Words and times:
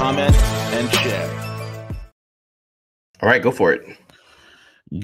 comment, 0.00 0.34
and 0.34 0.90
share. 0.94 1.94
All 3.20 3.28
right, 3.28 3.42
go 3.42 3.50
for 3.50 3.70
it. 3.70 3.98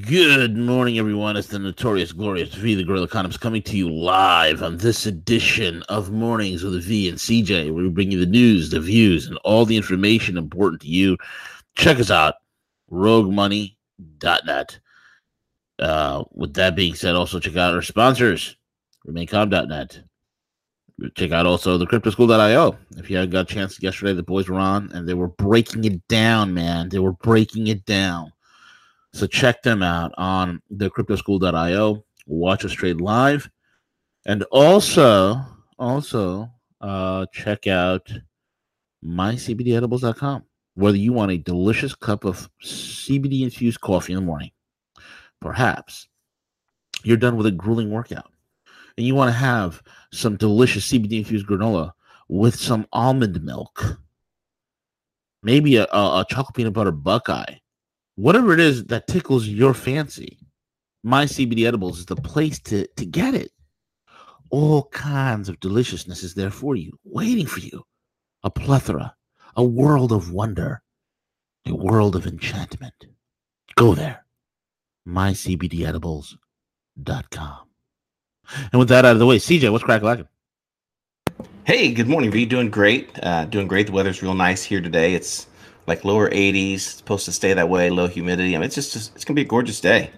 Good 0.06 0.56
morning, 0.56 0.98
everyone. 0.98 1.36
It's 1.36 1.48
the 1.48 1.58
notorious, 1.58 2.12
glorious 2.12 2.54
V, 2.54 2.74
the 2.74 2.82
Gorilla 2.82 3.04
Economist, 3.04 3.42
coming 3.42 3.60
to 3.64 3.76
you 3.76 3.90
live 3.90 4.62
on 4.62 4.78
this 4.78 5.04
edition 5.04 5.82
of 5.90 6.12
Mornings 6.12 6.62
with 6.62 6.82
V 6.82 7.10
and 7.10 7.18
CJ, 7.18 7.74
where 7.74 7.84
we 7.84 7.90
bring 7.90 8.10
you 8.10 8.18
the 8.18 8.24
news, 8.24 8.70
the 8.70 8.80
views, 8.80 9.26
and 9.26 9.36
all 9.44 9.66
the 9.66 9.76
information 9.76 10.38
important 10.38 10.80
to 10.80 10.88
you. 10.88 11.18
Check 11.76 12.00
us 12.00 12.10
out, 12.10 12.36
roguemoney.net. 12.90 14.78
Uh, 15.78 16.24
with 16.32 16.54
that 16.54 16.74
being 16.74 16.94
said, 16.94 17.14
also 17.14 17.38
check 17.38 17.56
out 17.56 17.74
our 17.74 17.82
sponsors, 17.82 18.56
remaincom.net. 19.06 20.00
Check 21.14 21.32
out 21.32 21.44
also 21.44 21.76
the 21.76 21.86
cryptoschool.io. 21.86 22.76
If 22.96 23.10
you 23.10 23.18
had 23.18 23.30
got 23.30 23.50
a 23.50 23.54
chance 23.54 23.82
yesterday, 23.82 24.14
the 24.14 24.22
boys 24.22 24.48
were 24.48 24.58
on 24.58 24.90
and 24.92 25.06
they 25.06 25.12
were 25.12 25.28
breaking 25.28 25.84
it 25.84 26.06
down, 26.08 26.54
man. 26.54 26.88
They 26.88 26.98
were 26.98 27.12
breaking 27.12 27.66
it 27.66 27.84
down. 27.84 28.32
So 29.12 29.26
check 29.26 29.62
them 29.62 29.82
out 29.82 30.12
on 30.16 30.62
the 30.70 30.90
cryptoschool.io. 30.90 32.04
Watch 32.26 32.64
us 32.64 32.72
trade 32.72 33.00
live. 33.00 33.48
And 34.24 34.42
also, 34.44 35.38
also 35.78 36.50
uh, 36.80 37.26
check 37.32 37.66
out 37.66 38.10
mycbdedibles.com. 39.04 40.44
Whether 40.74 40.98
you 40.98 41.12
want 41.12 41.30
a 41.30 41.38
delicious 41.38 41.94
cup 41.94 42.24
of 42.24 42.48
CBD 42.62 43.42
infused 43.42 43.80
coffee 43.82 44.14
in 44.14 44.20
the 44.20 44.24
morning, 44.24 44.50
perhaps 45.40 46.08
you're 47.04 47.16
done 47.16 47.36
with 47.36 47.46
a 47.46 47.50
grueling 47.50 47.90
workout 47.90 48.30
and 48.96 49.06
you 49.06 49.14
want 49.14 49.28
to 49.28 49.36
have 49.36 49.82
some 50.12 50.36
delicious 50.36 50.90
CBD 50.90 51.18
infused 51.18 51.46
granola 51.46 51.92
with 52.28 52.56
some 52.56 52.86
almond 52.92 53.42
milk, 53.42 54.00
maybe 55.42 55.76
a, 55.76 55.86
a, 55.92 56.20
a 56.20 56.26
chocolate 56.28 56.56
peanut 56.56 56.72
butter 56.72 56.92
buckeye, 56.92 57.54
whatever 58.16 58.52
it 58.52 58.60
is 58.60 58.84
that 58.86 59.06
tickles 59.06 59.46
your 59.46 59.74
fancy, 59.74 60.38
my 61.02 61.24
CBD 61.24 61.66
edibles 61.66 62.00
is 62.00 62.06
the 62.06 62.16
place 62.16 62.58
to, 62.60 62.86
to 62.96 63.06
get 63.06 63.34
it. 63.34 63.52
All 64.50 64.84
kinds 64.84 65.48
of 65.48 65.58
deliciousness 65.60 66.22
is 66.22 66.34
there 66.34 66.50
for 66.50 66.76
you, 66.76 66.92
waiting 67.04 67.46
for 67.46 67.60
you. 67.60 67.84
A 68.42 68.50
plethora, 68.50 69.14
a 69.56 69.64
world 69.64 70.12
of 70.12 70.32
wonder, 70.32 70.82
a 71.66 71.74
world 71.74 72.16
of 72.16 72.26
enchantment. 72.26 73.06
Go 73.76 73.94
there. 73.94 74.24
MyCBDEdibles.com. 75.06 77.65
And 78.72 78.78
with 78.78 78.88
that 78.88 79.04
out 79.04 79.12
of 79.12 79.18
the 79.18 79.26
way, 79.26 79.38
CJ, 79.38 79.70
what's 79.72 79.84
crack 79.84 80.02
lacking? 80.02 80.28
Hey, 81.64 81.92
good 81.92 82.06
morning, 82.06 82.30
V. 82.30 82.46
Doing 82.46 82.70
great. 82.70 83.10
Uh, 83.22 83.44
doing 83.44 83.66
great. 83.66 83.86
The 83.86 83.92
weather's 83.92 84.22
real 84.22 84.34
nice 84.34 84.62
here 84.62 84.80
today. 84.80 85.14
It's 85.14 85.48
like 85.86 86.04
lower 86.04 86.30
80s. 86.30 86.74
It's 86.74 86.84
supposed 86.84 87.24
to 87.24 87.32
stay 87.32 87.52
that 87.54 87.68
way. 87.68 87.90
Low 87.90 88.06
humidity. 88.06 88.54
I 88.54 88.58
mean, 88.58 88.66
it's 88.66 88.74
just, 88.74 88.92
just 88.92 89.14
it's 89.14 89.24
gonna 89.24 89.34
be 89.34 89.42
a 89.42 89.46
gorgeous 89.46 89.80
day. 89.80 90.10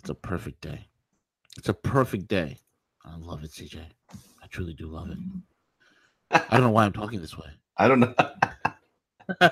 It's 0.00 0.10
a 0.10 0.14
perfect 0.14 0.60
day. 0.60 0.86
It's 1.56 1.68
a 1.68 1.74
perfect 1.74 2.28
day. 2.28 2.58
I 3.04 3.16
love 3.16 3.44
it, 3.44 3.50
CJ. 3.50 3.80
I 4.42 4.46
truly 4.48 4.72
do 4.72 4.86
love 4.86 5.10
it. 5.10 5.18
I 6.30 6.42
don't 6.50 6.62
know 6.62 6.70
why 6.70 6.84
I'm 6.84 6.92
talking 6.92 7.20
this 7.20 7.36
way. 7.36 7.48
I 7.76 7.88
don't 7.88 8.00
know. 8.00 8.14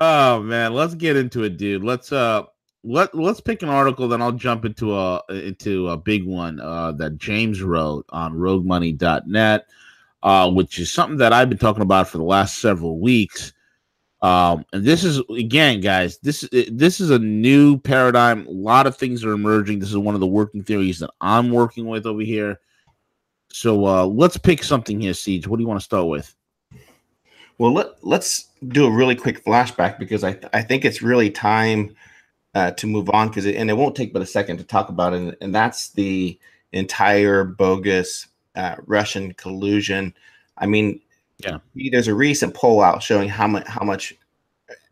oh 0.00 0.42
man, 0.42 0.74
let's 0.74 0.94
get 0.94 1.16
into 1.16 1.42
it, 1.42 1.56
dude. 1.56 1.84
Let's 1.84 2.12
uh 2.12 2.44
let 2.86 3.14
let's 3.14 3.40
pick 3.40 3.62
an 3.62 3.68
article, 3.68 4.08
then 4.08 4.22
I'll 4.22 4.32
jump 4.32 4.64
into 4.64 4.96
a 4.96 5.22
into 5.28 5.88
a 5.88 5.96
big 5.96 6.24
one 6.24 6.60
uh, 6.60 6.92
that 6.92 7.18
James 7.18 7.60
wrote 7.60 8.06
on 8.10 8.34
RogueMoney.net, 8.34 9.66
uh, 10.22 10.50
which 10.50 10.78
is 10.78 10.92
something 10.92 11.18
that 11.18 11.32
I've 11.32 11.48
been 11.48 11.58
talking 11.58 11.82
about 11.82 12.08
for 12.08 12.18
the 12.18 12.24
last 12.24 12.58
several 12.58 13.00
weeks. 13.00 13.52
Um, 14.22 14.64
and 14.72 14.84
this 14.84 15.04
is 15.04 15.20
again, 15.30 15.80
guys, 15.80 16.18
this 16.18 16.48
this 16.70 17.00
is 17.00 17.10
a 17.10 17.18
new 17.18 17.78
paradigm. 17.78 18.46
A 18.46 18.50
lot 18.50 18.86
of 18.86 18.96
things 18.96 19.24
are 19.24 19.32
emerging. 19.32 19.80
This 19.80 19.90
is 19.90 19.98
one 19.98 20.14
of 20.14 20.20
the 20.20 20.26
working 20.26 20.62
theories 20.62 21.00
that 21.00 21.10
I'm 21.20 21.50
working 21.50 21.86
with 21.88 22.06
over 22.06 22.22
here. 22.22 22.60
So 23.50 23.86
uh, 23.86 24.06
let's 24.06 24.36
pick 24.36 24.62
something 24.62 25.00
here, 25.00 25.12
CJ. 25.12 25.46
What 25.48 25.56
do 25.56 25.62
you 25.62 25.68
want 25.68 25.80
to 25.80 25.84
start 25.84 26.06
with? 26.06 26.34
Well, 27.58 27.72
let, 27.72 28.04
let's 28.04 28.48
do 28.68 28.86
a 28.86 28.90
really 28.90 29.16
quick 29.16 29.42
flashback 29.44 29.98
because 29.98 30.22
I, 30.22 30.38
I 30.52 30.60
think 30.60 30.84
it's 30.84 31.00
really 31.00 31.30
time 31.30 31.96
uh, 32.56 32.70
to 32.70 32.86
move 32.86 33.10
on 33.10 33.28
because 33.28 33.44
and 33.44 33.68
it 33.68 33.76
won't 33.76 33.94
take 33.94 34.14
but 34.14 34.22
a 34.22 34.26
second 34.26 34.56
to 34.56 34.64
talk 34.64 34.88
about 34.88 35.12
it, 35.12 35.16
and, 35.18 35.36
and 35.42 35.54
that's 35.54 35.90
the 35.90 36.38
entire 36.72 37.44
bogus 37.44 38.28
uh, 38.54 38.76
Russian 38.86 39.34
collusion. 39.34 40.14
I 40.56 40.64
mean, 40.64 40.98
yeah, 41.38 41.58
there's 41.74 42.08
a 42.08 42.14
recent 42.14 42.54
poll 42.54 42.80
out 42.80 43.02
showing 43.02 43.28
how 43.28 43.46
much 43.46 43.66
how 43.66 43.84
much 43.84 44.14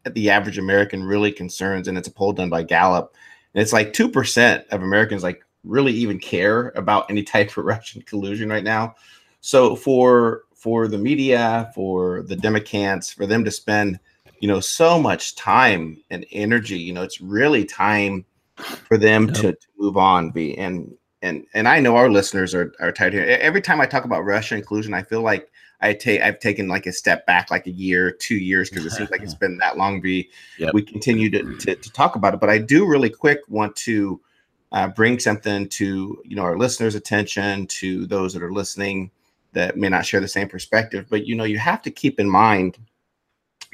the 0.04 0.28
average 0.28 0.58
American 0.58 1.04
really 1.04 1.32
concerns, 1.32 1.88
and 1.88 1.96
it's 1.96 2.06
a 2.06 2.12
poll 2.12 2.34
done 2.34 2.50
by 2.50 2.62
Gallup, 2.64 3.14
and 3.54 3.62
it's 3.62 3.72
like 3.72 3.94
two 3.94 4.10
percent 4.10 4.66
of 4.70 4.82
Americans 4.82 5.22
like 5.22 5.42
really 5.64 5.92
even 5.94 6.18
care 6.18 6.68
about 6.76 7.10
any 7.10 7.22
type 7.22 7.56
of 7.56 7.64
Russian 7.64 8.02
collusion 8.02 8.50
right 8.50 8.62
now. 8.62 8.94
So 9.40 9.74
for 9.74 10.42
for 10.54 10.86
the 10.86 10.98
media, 10.98 11.72
for 11.74 12.24
the 12.24 12.36
Democrats, 12.36 13.10
for 13.10 13.24
them 13.24 13.42
to 13.42 13.50
spend 13.50 13.98
you 14.44 14.48
know 14.48 14.60
so 14.60 15.00
much 15.00 15.36
time 15.36 15.96
and 16.10 16.26
energy 16.30 16.78
you 16.78 16.92
know 16.92 17.02
it's 17.02 17.18
really 17.18 17.64
time 17.64 18.26
for 18.58 18.98
them 18.98 19.24
yep. 19.28 19.34
to, 19.36 19.52
to, 19.54 19.66
move 19.78 19.96
on 19.96 20.28
be 20.28 20.54
and 20.58 20.94
and 21.22 21.46
and 21.54 21.66
i 21.66 21.80
know 21.80 21.96
our 21.96 22.10
listeners 22.10 22.54
are 22.54 22.70
are 22.78 22.92
tired 22.92 23.14
here 23.14 23.24
every 23.40 23.62
time 23.62 23.80
i 23.80 23.86
talk 23.86 24.04
about 24.04 24.22
russia 24.22 24.54
inclusion 24.54 24.92
i 24.92 25.02
feel 25.02 25.22
like 25.22 25.50
i 25.80 25.94
take 25.94 26.20
i've 26.20 26.38
taken 26.40 26.68
like 26.68 26.84
a 26.84 26.92
step 26.92 27.24
back 27.24 27.50
like 27.50 27.66
a 27.66 27.70
year 27.70 28.12
two 28.12 28.34
years 28.34 28.68
because 28.68 28.84
it 28.84 28.90
seems 28.90 29.10
like 29.10 29.22
it's 29.22 29.34
been 29.44 29.56
that 29.56 29.78
long 29.78 29.98
be 29.98 30.28
yep. 30.58 30.74
we 30.74 30.82
continue 30.82 31.30
to, 31.30 31.56
to, 31.56 31.74
to 31.76 31.90
talk 31.92 32.14
about 32.14 32.34
it 32.34 32.40
but 32.40 32.50
i 32.50 32.58
do 32.58 32.84
really 32.84 33.08
quick 33.08 33.40
want 33.48 33.74
to 33.74 34.20
uh, 34.72 34.88
bring 34.88 35.18
something 35.18 35.66
to 35.70 36.20
you 36.22 36.36
know 36.36 36.42
our 36.42 36.58
listeners 36.58 36.94
attention 36.94 37.66
to 37.66 38.04
those 38.08 38.34
that 38.34 38.42
are 38.42 38.52
listening 38.52 39.10
that 39.54 39.78
may 39.78 39.88
not 39.88 40.04
share 40.04 40.20
the 40.20 40.28
same 40.28 40.50
perspective 40.50 41.06
but 41.08 41.26
you 41.26 41.34
know 41.34 41.44
you 41.44 41.56
have 41.56 41.80
to 41.80 41.90
keep 41.90 42.20
in 42.20 42.28
mind 42.28 42.76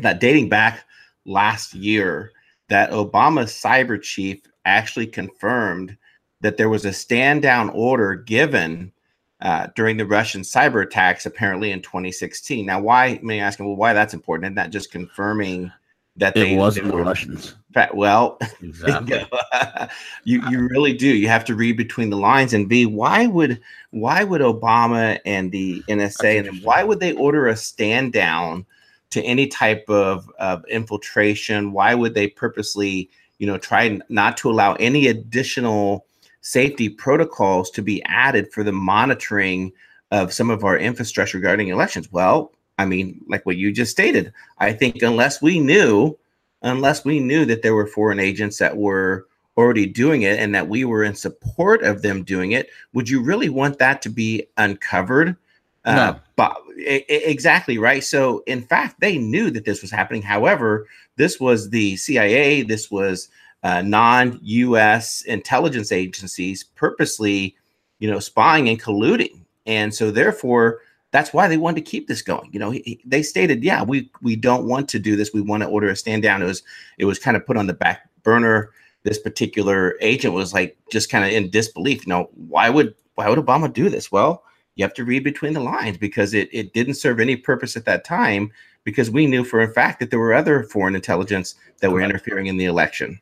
that 0.03 0.21
dating 0.21 0.49
back 0.49 0.85
last 1.25 1.75
year, 1.75 2.33
that 2.69 2.91
Obama's 2.91 3.53
cyber 3.53 4.01
chief 4.01 4.41
actually 4.65 5.07
confirmed 5.07 5.97
that 6.41 6.57
there 6.57 6.69
was 6.69 6.85
a 6.85 6.93
stand 6.93 7.43
down 7.43 7.69
order 7.71 8.15
given 8.15 8.93
uh, 9.41 9.69
during 9.75 9.97
the 9.97 10.07
Russian 10.07 10.43
cyber 10.43 10.83
attacks, 10.83 11.27
apparently 11.27 11.73
in 11.73 11.81
2016. 11.81 12.67
Now, 12.67 12.81
why? 12.81 13.19
May 13.23 13.41
I 13.41 13.47
ask 13.47 13.59
him, 13.59 13.67
well, 13.67 13.77
why 13.77 13.93
that's 13.93 14.15
important? 14.15 14.47
Isn't 14.47 14.55
that 14.57 14.71
just 14.71 14.91
confirming 14.91 15.73
that 16.17 16.37
it 16.37 16.41
they 16.41 16.57
wasn't 16.57 16.87
they 16.87 16.91
were, 16.93 16.99
the 16.99 17.05
Russians? 17.05 17.55
Well, 17.95 18.39
exactly. 18.61 19.27
you 20.25 20.43
you 20.51 20.69
really 20.69 20.93
do. 20.93 21.07
You 21.07 21.29
have 21.29 21.45
to 21.47 21.55
read 21.55 21.77
between 21.77 22.11
the 22.11 22.17
lines 22.17 22.53
and 22.53 22.69
be 22.69 22.85
why 22.85 23.27
would 23.27 23.61
why 23.91 24.25
would 24.25 24.41
Obama 24.41 25.19
and 25.25 25.51
the 25.53 25.83
NSA 25.89 26.47
and 26.47 26.63
why 26.63 26.83
would 26.83 27.01
they 27.01 27.13
order 27.13 27.47
a 27.47 27.57
stand 27.57 28.13
down? 28.13 28.67
To 29.11 29.23
any 29.23 29.47
type 29.47 29.85
of, 29.89 30.31
of 30.39 30.65
infiltration? 30.67 31.73
Why 31.73 31.95
would 31.95 32.15
they 32.15 32.29
purposely, 32.29 33.11
you 33.39 33.47
know, 33.47 33.59
try 33.59 33.99
not 34.09 34.37
to 34.39 34.51
allow 34.51 34.75
any 34.75 35.09
additional 35.09 36.07
safety 36.41 36.89
protocols 36.89 37.71
to 37.71 37.83
be 37.83 38.03
added 38.05 38.53
for 38.53 38.65
the 38.65 38.73
monitoring 38.73 39.73
of 40.11 40.33
some 40.33 40.51
of 40.51 40.65
our 40.65 40.79
infrastructure 40.79 41.39
regarding 41.39 41.69
elections? 41.69 42.11
Well, 42.11 42.53
I 42.79 42.87
mean, 42.87 43.21
like 43.29 43.45
what 43.45 43.57
you 43.57 43.73
just 43.73 43.91
stated, 43.91 44.33
I 44.59 44.73
think 44.73 45.03
unless 45.03 45.43
we 45.43 45.61
knew, 45.61 46.17
unless 46.63 47.05
we 47.05 47.21
knew 47.21 47.45
that 47.45 47.63
there 47.63 47.75
were 47.75 47.87
foreign 47.87 48.19
agents 48.19 48.59
that 48.59 48.77
were 48.77 49.27
already 49.57 49.87
doing 49.87 50.23
it 50.23 50.39
and 50.39 50.55
that 50.55 50.69
we 50.69 50.85
were 50.85 51.05
in 51.05 51.15
support 51.15 51.83
of 51.83 52.03
them 52.03 52.25
doing 52.25 52.53
it, 52.53 52.71
would 52.95 53.09
you 53.09 53.23
really 53.23 53.51
want 53.51 53.79
that 53.79 54.01
to 54.03 54.09
be 54.09 54.47
uncovered? 54.57 55.37
Uh, 55.85 55.95
no. 55.95 56.21
Uh, 56.39 56.55
exactly 56.87 57.79
right. 57.79 58.03
So, 58.03 58.43
in 58.47 58.63
fact, 58.63 59.01
they 59.01 59.19
knew 59.19 59.51
that 59.51 59.65
this 59.65 59.83
was 59.83 59.91
happening. 59.91 60.23
However, 60.23 60.87
this 61.17 61.41
was 61.41 61.71
the 61.71 61.97
CIA. 61.97 62.63
This 62.63 62.91
was 62.91 63.29
uh, 63.63 63.83
non-U.S. 63.83 65.23
intelligence 65.23 65.93
agencies 65.93 66.65
purposely, 66.65 67.57
you 67.99 68.11
know, 68.11 68.19
spying 68.19 68.69
and 68.69 68.81
colluding. 68.81 69.41
And 69.67 69.95
so, 69.95 70.11
therefore, 70.11 70.81
that's 71.13 71.33
why 71.33 71.49
they 71.49 71.57
wanted 71.57 71.85
to 71.85 71.91
keep 71.91 72.09
this 72.09 72.23
going. 72.23 72.51
You 72.53 72.61
know, 72.61 72.71
he, 72.71 72.83
he, 72.85 73.01
they 73.05 73.23
stated, 73.23 73.65
yeah, 73.65 73.83
we 73.83 74.11
we 74.23 74.37
don't 74.37 74.67
want 74.67 74.89
to 74.91 74.99
do 74.99 75.17
this. 75.17 75.33
We 75.33 75.41
want 75.41 75.63
to 75.63 75.69
order 75.69 75.89
a 75.89 75.97
stand 75.97 76.23
down. 76.23 76.43
It 76.43 76.47
was 76.47 76.63
it 76.99 77.05
was 77.05 77.19
kind 77.19 77.37
of 77.37 77.47
put 77.47 77.57
on 77.57 77.67
the 77.67 77.75
back 77.75 78.09
burner. 78.23 78.71
This 79.03 79.19
particular 79.19 79.97
agent 80.01 80.35
was 80.35 80.53
like 80.53 80.77
just 80.91 81.11
kind 81.11 81.25
of 81.25 81.33
in 81.33 81.51
disbelief. 81.51 82.07
You 82.07 82.11
know, 82.11 82.31
why 82.35 82.71
would 82.71 82.95
why 83.15 83.29
would 83.29 83.39
Obama 83.39 83.73
do 83.73 83.89
this? 83.89 84.13
Well, 84.13 84.45
you 84.81 84.85
have 84.85 84.95
to 84.95 85.05
read 85.05 85.23
between 85.23 85.53
the 85.53 85.61
lines 85.61 85.99
because 85.99 86.35
it, 86.35 86.49
it 86.53 86.73
didn't 86.73 86.95
serve 86.95 87.21
any 87.21 87.37
purpose 87.37 87.77
at 87.77 87.85
that 87.85 88.05
time 88.05 88.51
because 88.83 89.11
we 89.11 89.27
knew 89.27 89.45
for 89.45 89.61
a 89.61 89.73
fact 89.73 90.01
that 90.01 90.11
there 90.11 90.19
were 90.19 90.35
other 90.35 90.65
foreign 90.65 90.95
intelligence 90.95 91.55
that 91.81 91.91
were 91.91 92.01
interfering 92.01 92.47
in 92.47 92.57
the 92.57 92.65
election. 92.65 93.21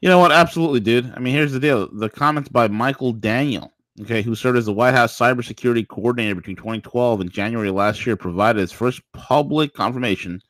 You 0.00 0.10
know 0.10 0.18
what? 0.18 0.30
Absolutely, 0.30 0.80
dude. 0.80 1.10
I 1.16 1.20
mean, 1.20 1.34
here's 1.34 1.52
the 1.52 1.60
deal. 1.60 1.88
The 1.90 2.10
comments 2.10 2.50
by 2.50 2.68
Michael 2.68 3.12
Daniel 3.12 3.72
okay, 4.02 4.22
who 4.22 4.34
served 4.34 4.58
as 4.58 4.66
the 4.66 4.72
White 4.72 4.94
House 4.94 5.16
cybersecurity 5.16 5.86
coordinator 5.86 6.34
between 6.34 6.56
2012 6.56 7.20
and 7.20 7.30
January 7.30 7.70
last 7.70 8.04
year, 8.04 8.16
provided 8.16 8.60
his 8.60 8.72
first 8.72 9.00
public 9.12 9.74
confirmation 9.74 10.42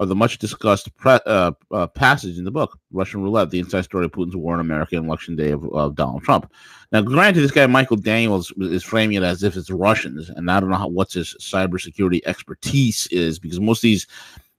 of 0.00 0.08
the 0.08 0.14
much 0.16 0.38
discussed 0.38 0.94
pre- 0.96 1.20
uh, 1.26 1.52
uh, 1.70 1.86
passage 1.86 2.38
in 2.38 2.44
the 2.44 2.50
book, 2.50 2.76
Russian 2.90 3.22
Roulette, 3.22 3.50
the 3.50 3.60
inside 3.60 3.84
story 3.84 4.06
of 4.06 4.12
Putin's 4.12 4.34
war 4.34 4.54
on 4.54 4.60
America 4.60 4.96
and 4.96 5.06
election 5.06 5.36
day 5.36 5.50
of, 5.50 5.62
of 5.72 5.94
Donald 5.94 6.24
Trump. 6.24 6.50
Now, 6.90 7.02
granted, 7.02 7.42
this 7.42 7.52
guy, 7.52 7.66
Michael 7.66 7.98
Daniels, 7.98 8.52
is 8.58 8.82
framing 8.82 9.16
it 9.16 9.22
as 9.22 9.42
if 9.42 9.56
it's 9.56 9.70
Russians, 9.70 10.28
and 10.30 10.50
I 10.50 10.58
don't 10.58 10.70
know 10.70 10.76
how, 10.76 10.88
what's 10.88 11.14
his 11.14 11.36
cybersecurity 11.40 12.22
expertise 12.26 13.06
is, 13.08 13.38
because 13.38 13.60
most 13.60 13.78
of 13.78 13.82
these 13.82 14.06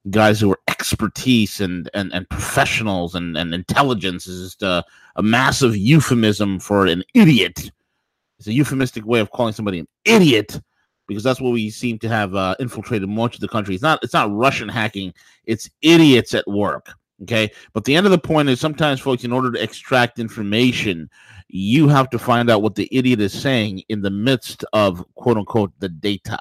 guys 0.09 0.39
who 0.39 0.51
are 0.51 0.59
expertise 0.69 1.59
and, 1.59 1.89
and, 1.93 2.13
and 2.13 2.29
professionals 2.29 3.13
and, 3.15 3.35
and 3.35 3.53
intelligence 3.53 4.27
is 4.27 4.43
just 4.43 4.63
a, 4.63 4.83
a 5.17 5.21
massive 5.21 5.75
euphemism 5.75 6.59
for 6.59 6.87
an 6.87 7.03
idiot 7.13 7.71
it's 8.41 8.47
a 8.47 8.53
euphemistic 8.53 9.05
way 9.05 9.19
of 9.19 9.29
calling 9.29 9.53
somebody 9.53 9.77
an 9.77 9.87
idiot 10.03 10.59
because 11.11 11.23
that's 11.25 11.41
what 11.41 11.51
we 11.51 11.69
seem 11.69 11.99
to 11.99 12.07
have 12.07 12.33
uh, 12.35 12.55
infiltrated 12.61 13.09
much 13.09 13.35
of 13.35 13.41
the 13.41 13.47
country. 13.49 13.75
It's 13.75 13.83
not 13.83 14.01
it's 14.01 14.13
not 14.13 14.33
Russian 14.33 14.69
hacking. 14.69 15.13
It's 15.43 15.69
idiots 15.81 16.33
at 16.33 16.47
work. 16.47 16.87
Okay, 17.23 17.51
but 17.73 17.83
the 17.83 17.93
end 17.93 18.05
of 18.05 18.13
the 18.13 18.17
point 18.17 18.47
is 18.47 18.61
sometimes, 18.61 19.01
folks, 19.01 19.25
in 19.25 19.33
order 19.33 19.51
to 19.51 19.61
extract 19.61 20.19
information, 20.19 21.09
you 21.49 21.89
have 21.89 22.09
to 22.11 22.17
find 22.17 22.49
out 22.49 22.61
what 22.61 22.75
the 22.75 22.87
idiot 22.93 23.19
is 23.19 23.33
saying 23.33 23.83
in 23.89 24.01
the 24.01 24.09
midst 24.09 24.63
of 24.71 25.03
quote 25.15 25.35
unquote 25.35 25.73
the 25.79 25.89
data. 25.89 26.39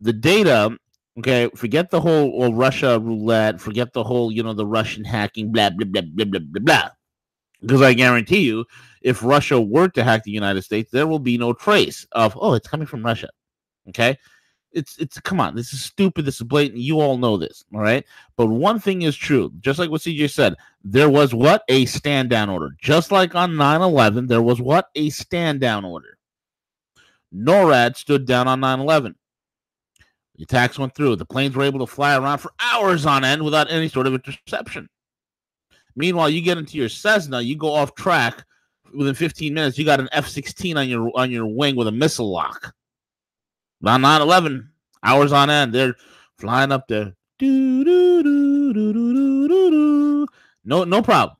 The 0.00 0.12
data 0.12 0.78
Okay, 1.18 1.48
forget 1.56 1.90
the 1.90 2.00
whole 2.00 2.38
well, 2.38 2.52
Russia 2.52 3.00
roulette. 3.00 3.60
Forget 3.60 3.92
the 3.94 4.04
whole, 4.04 4.30
you 4.30 4.42
know, 4.42 4.52
the 4.52 4.66
Russian 4.66 5.02
hacking, 5.02 5.50
blah 5.50 5.70
blah 5.70 5.86
blah 5.86 6.02
blah 6.02 6.26
blah 6.26 6.40
blah 6.40 6.62
blah. 6.62 6.88
Because 7.60 7.82
I 7.82 7.94
guarantee 7.94 8.40
you, 8.40 8.64
if 9.02 9.22
Russia 9.22 9.60
were 9.60 9.88
to 9.88 10.04
hack 10.04 10.24
the 10.24 10.30
United 10.30 10.62
States, 10.62 10.90
there 10.90 11.06
will 11.06 11.18
be 11.18 11.38
no 11.38 11.52
trace 11.52 12.06
of, 12.12 12.36
oh, 12.40 12.54
it's 12.54 12.68
coming 12.68 12.86
from 12.86 13.04
Russia. 13.04 13.28
Okay. 13.88 14.18
It's 14.72 14.98
it's 14.98 15.18
come 15.20 15.40
on, 15.40 15.54
this 15.54 15.72
is 15.72 15.82
stupid, 15.82 16.26
this 16.26 16.36
is 16.36 16.42
blatant. 16.42 16.80
You 16.80 17.00
all 17.00 17.16
know 17.16 17.38
this, 17.38 17.64
all 17.72 17.80
right. 17.80 18.04
But 18.36 18.46
one 18.46 18.78
thing 18.78 19.02
is 19.02 19.16
true, 19.16 19.50
just 19.60 19.78
like 19.78 19.90
what 19.90 20.02
CJ 20.02 20.30
said, 20.30 20.54
there 20.84 21.08
was 21.08 21.32
what? 21.32 21.62
A 21.68 21.86
stand 21.86 22.28
down 22.28 22.50
order. 22.50 22.76
Just 22.82 23.10
like 23.10 23.34
on 23.34 23.52
9-11, 23.52 24.28
there 24.28 24.42
was 24.42 24.60
what? 24.60 24.90
A 24.94 25.08
stand 25.08 25.60
down 25.60 25.86
order. 25.86 26.18
NORAD 27.34 27.96
stood 27.96 28.26
down 28.26 28.48
on 28.48 28.60
9 28.60 28.80
11. 28.80 29.14
The 30.36 30.42
attacks 30.42 30.78
went 30.78 30.94
through. 30.94 31.16
The 31.16 31.24
planes 31.24 31.56
were 31.56 31.64
able 31.64 31.78
to 31.78 31.86
fly 31.86 32.14
around 32.14 32.38
for 32.38 32.52
hours 32.60 33.06
on 33.06 33.24
end 33.24 33.42
without 33.42 33.70
any 33.70 33.88
sort 33.88 34.06
of 34.06 34.14
interception. 34.14 34.88
Meanwhile, 35.96 36.30
you 36.30 36.42
get 36.42 36.58
into 36.58 36.76
your 36.76 36.88
Cessna, 36.88 37.40
you 37.40 37.56
go 37.56 37.72
off 37.72 37.94
track 37.94 38.44
within 38.94 39.14
15 39.14 39.52
minutes. 39.52 39.78
You 39.78 39.84
got 39.84 40.00
an 40.00 40.08
F-16 40.12 40.76
on 40.76 40.88
your 40.88 41.10
on 41.14 41.30
your 41.30 41.46
wing 41.46 41.74
with 41.76 41.88
a 41.88 41.92
missile 41.92 42.30
lock. 42.30 42.74
On 43.84 44.00
9/11, 44.02 44.68
hours 45.02 45.32
on 45.32 45.50
end, 45.50 45.72
they're 45.72 45.94
flying 46.38 46.72
up 46.72 46.86
there. 46.88 47.14
No, 50.64 50.84
no 50.84 51.02
problem. 51.02 51.36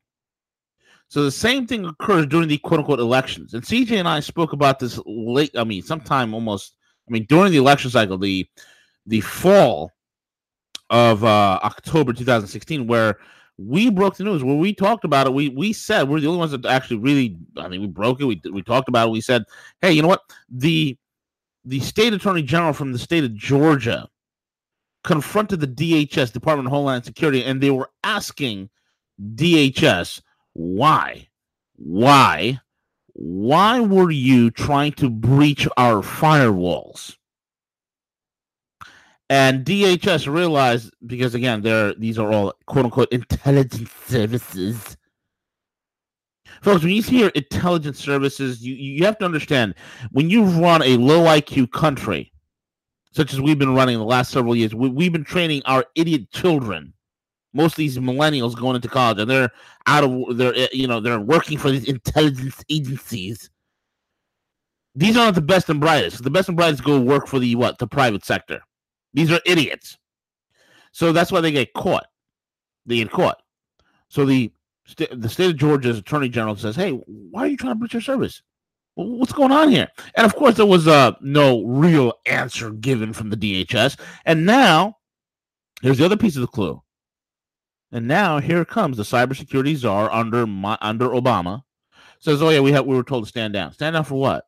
So 1.09 1.23
the 1.23 1.31
same 1.31 1.67
thing 1.67 1.87
occurs 1.87 2.27
during 2.27 2.49
the 2.49 2.59
quote 2.59 2.81
unquote 2.81 3.01
elections. 3.01 3.55
And 3.55 3.63
CJ 3.63 3.93
and 3.93 4.09
I 4.09 4.21
spoke 4.21 4.53
about 4.53 4.79
this 4.79 5.01
late, 5.07 5.57
I 5.57 5.65
mean, 5.65 5.83
sometime 5.83 6.35
almost, 6.35 6.77
I 7.09 7.13
mean, 7.13 7.27
during 7.29 7.53
the 7.53 7.59
election 7.59 7.91
cycle, 7.91 8.19
the 8.19 8.47
the 9.07 9.21
fall 9.21 9.93
of 10.91 11.25
uh, 11.25 11.61
October 11.63 12.13
2016, 12.13 12.87
where 12.87 13.19
we 13.59 13.91
broke 13.91 14.17
the 14.17 14.25
news 14.25 14.45
when 14.45 14.59
we 14.59 14.75
talked 14.75 15.05
about 15.05 15.27
it. 15.27 15.33
We 15.33 15.49
we 15.49 15.73
said 15.73 16.09
we're 16.09 16.21
the 16.21 16.27
only 16.27 16.39
ones 16.39 16.51
that 16.53 16.65
actually 16.67 16.99
really. 16.99 17.37
I 17.57 17.69
mean, 17.69 17.81
we 17.81 17.87
broke 17.87 18.21
it. 18.21 18.25
We 18.25 18.41
we 18.53 18.63
talked 18.63 18.89
about 18.89 19.09
it. 19.09 19.13
We 19.13 19.21
said, 19.21 19.45
hey, 19.81 19.93
you 19.93 20.03
know 20.03 20.09
what? 20.09 20.23
The 20.51 20.97
the 21.65 21.81
state 21.81 22.13
attorney 22.13 22.43
general 22.43 22.73
from 22.73 22.93
the 22.93 22.99
state 22.99 23.25
of 23.25 23.35
Georgia 23.35 24.09
confronted 25.05 25.61
the 25.61 25.67
DHS, 25.67 26.33
Department 26.33 26.67
of 26.67 26.73
Homeland 26.73 27.05
Security, 27.05 27.45
and 27.45 27.61
they 27.61 27.71
were 27.71 27.91
asking 28.05 28.69
DHS 29.35 30.21
why, 30.53 31.29
why, 31.77 32.61
why 33.13 33.81
were 33.81 34.11
you 34.11 34.51
trying 34.51 34.93
to 34.93 35.11
breach 35.11 35.69
our 35.77 36.03
firewalls? 36.03 37.17
And 39.29 39.65
DHS 39.65 40.33
realized 40.33 40.93
because 41.07 41.35
again, 41.35 41.63
they're 41.63 41.95
these 41.95 42.19
are 42.19 42.33
all 42.33 42.55
quote 42.67 42.85
unquote 42.85 43.13
intelligence 43.13 43.91
services. 44.07 44.97
Folks, 46.63 46.83
when 46.83 46.93
you 46.93 47.03
hear 47.03 47.29
intelligence 47.29 47.99
services, 47.99 48.65
you, 48.65 48.75
you 48.75 49.05
have 49.05 49.19
to 49.19 49.25
understand 49.25 49.75
when 50.13 50.31
you 50.31 50.45
run 50.45 50.83
a 50.83 50.97
low 50.97 51.25
IQ 51.25 51.73
country, 51.73 52.33
such 53.13 53.33
as 53.33 53.41
we've 53.41 53.59
been 53.59 53.75
running 53.75 53.99
the 53.99 54.05
last 54.05 54.31
several 54.31 54.57
years, 54.57 54.75
we, 54.75 54.89
we've 54.89 55.13
been 55.13 55.25
training 55.25 55.63
our 55.67 55.85
idiot 55.97 56.31
children. 56.31 56.93
Most 57.53 57.73
of 57.73 57.79
these 57.79 57.99
millennials 57.99 58.55
going 58.55 58.77
into 58.77 58.89
college, 58.89 59.19
and 59.19 59.31
they're 59.31 59.51
out 59.87 60.05
of 60.05 60.37
they're 60.37 60.55
eh, 60.55 60.69
you 60.73 60.87
know 60.87 61.01
they're 61.01 61.21
working 61.21 61.59
for 61.59 61.71
these 61.71 61.85
intelligence 61.85 62.63
agencies. 62.71 63.51
These 64.95 65.17
aren't 65.17 65.35
the 65.35 65.43
best 65.43 65.69
and 65.69 65.81
brightest. 65.81 66.23
The 66.23 66.31
best 66.31 66.49
and 66.49 66.57
brightest 66.57 66.85
go 66.85 67.01
work 67.01 67.27
for 67.27 67.39
the 67.39 67.55
what 67.57 67.79
the 67.79 67.87
private 67.87 68.25
sector. 68.25 68.61
These 69.17 69.33
are 69.33 69.41
idiots. 69.47 69.97
So 70.93 71.11
that's 71.11 71.33
why 71.33 71.41
they 71.41 71.51
get 71.51 71.73
caught. 71.73 72.07
They 72.85 72.97
get 72.97 73.11
caught. 73.11 73.43
So 74.09 74.27
the 74.27 74.53
the 75.11 75.29
state 75.29 75.51
of 75.51 75.57
Georgia's 75.57 75.99
attorney 75.99 76.29
general 76.29 76.55
says, 76.55 76.77
"Hey, 76.77 76.91
why 76.91 77.41
are 77.41 77.47
you 77.47 77.57
trying 77.57 77.73
to 77.73 77.79
breach 77.79 77.95
your 77.95 78.03
service? 78.03 78.43
What's 78.95 79.33
going 79.33 79.53
on 79.53 79.71
here?" 79.71 79.89
And 80.15 80.27
of 80.27 80.37
course, 80.37 80.57
there 80.57 80.67
was 80.67 80.87
uh, 80.87 81.13
no 81.23 81.65
real 81.65 82.13
answer 82.27 82.71
given 82.71 83.15
from 83.15 83.31
the 83.31 83.37
DHS. 83.37 83.99
And 84.27 84.45
now, 84.45 84.99
here's 85.81 85.99
the 85.99 86.05
other 86.05 86.17
piece 86.17 86.37
of 86.37 86.43
the 86.43 86.47
clue. 86.47 86.83
And 87.91 88.07
now 88.07 88.39
here 88.39 88.67
comes 88.67 88.99
the 88.99 89.03
cybersecurity 89.03 89.77
czar 89.77 90.13
under 90.13 90.47
my, 90.47 90.77
under 90.83 91.09
Obama. 91.09 91.63
Says, 92.21 92.43
"Oh 92.43 92.51
yeah, 92.51 92.61
we 92.61 92.73
have 92.73 92.85
we 92.85 92.95
were 92.95 93.03
told 93.03 93.25
to 93.25 93.29
stand 93.29 93.55
down. 93.55 93.73
Stand 93.73 93.95
down 93.95 94.05
for 94.05 94.21
what? 94.21 94.45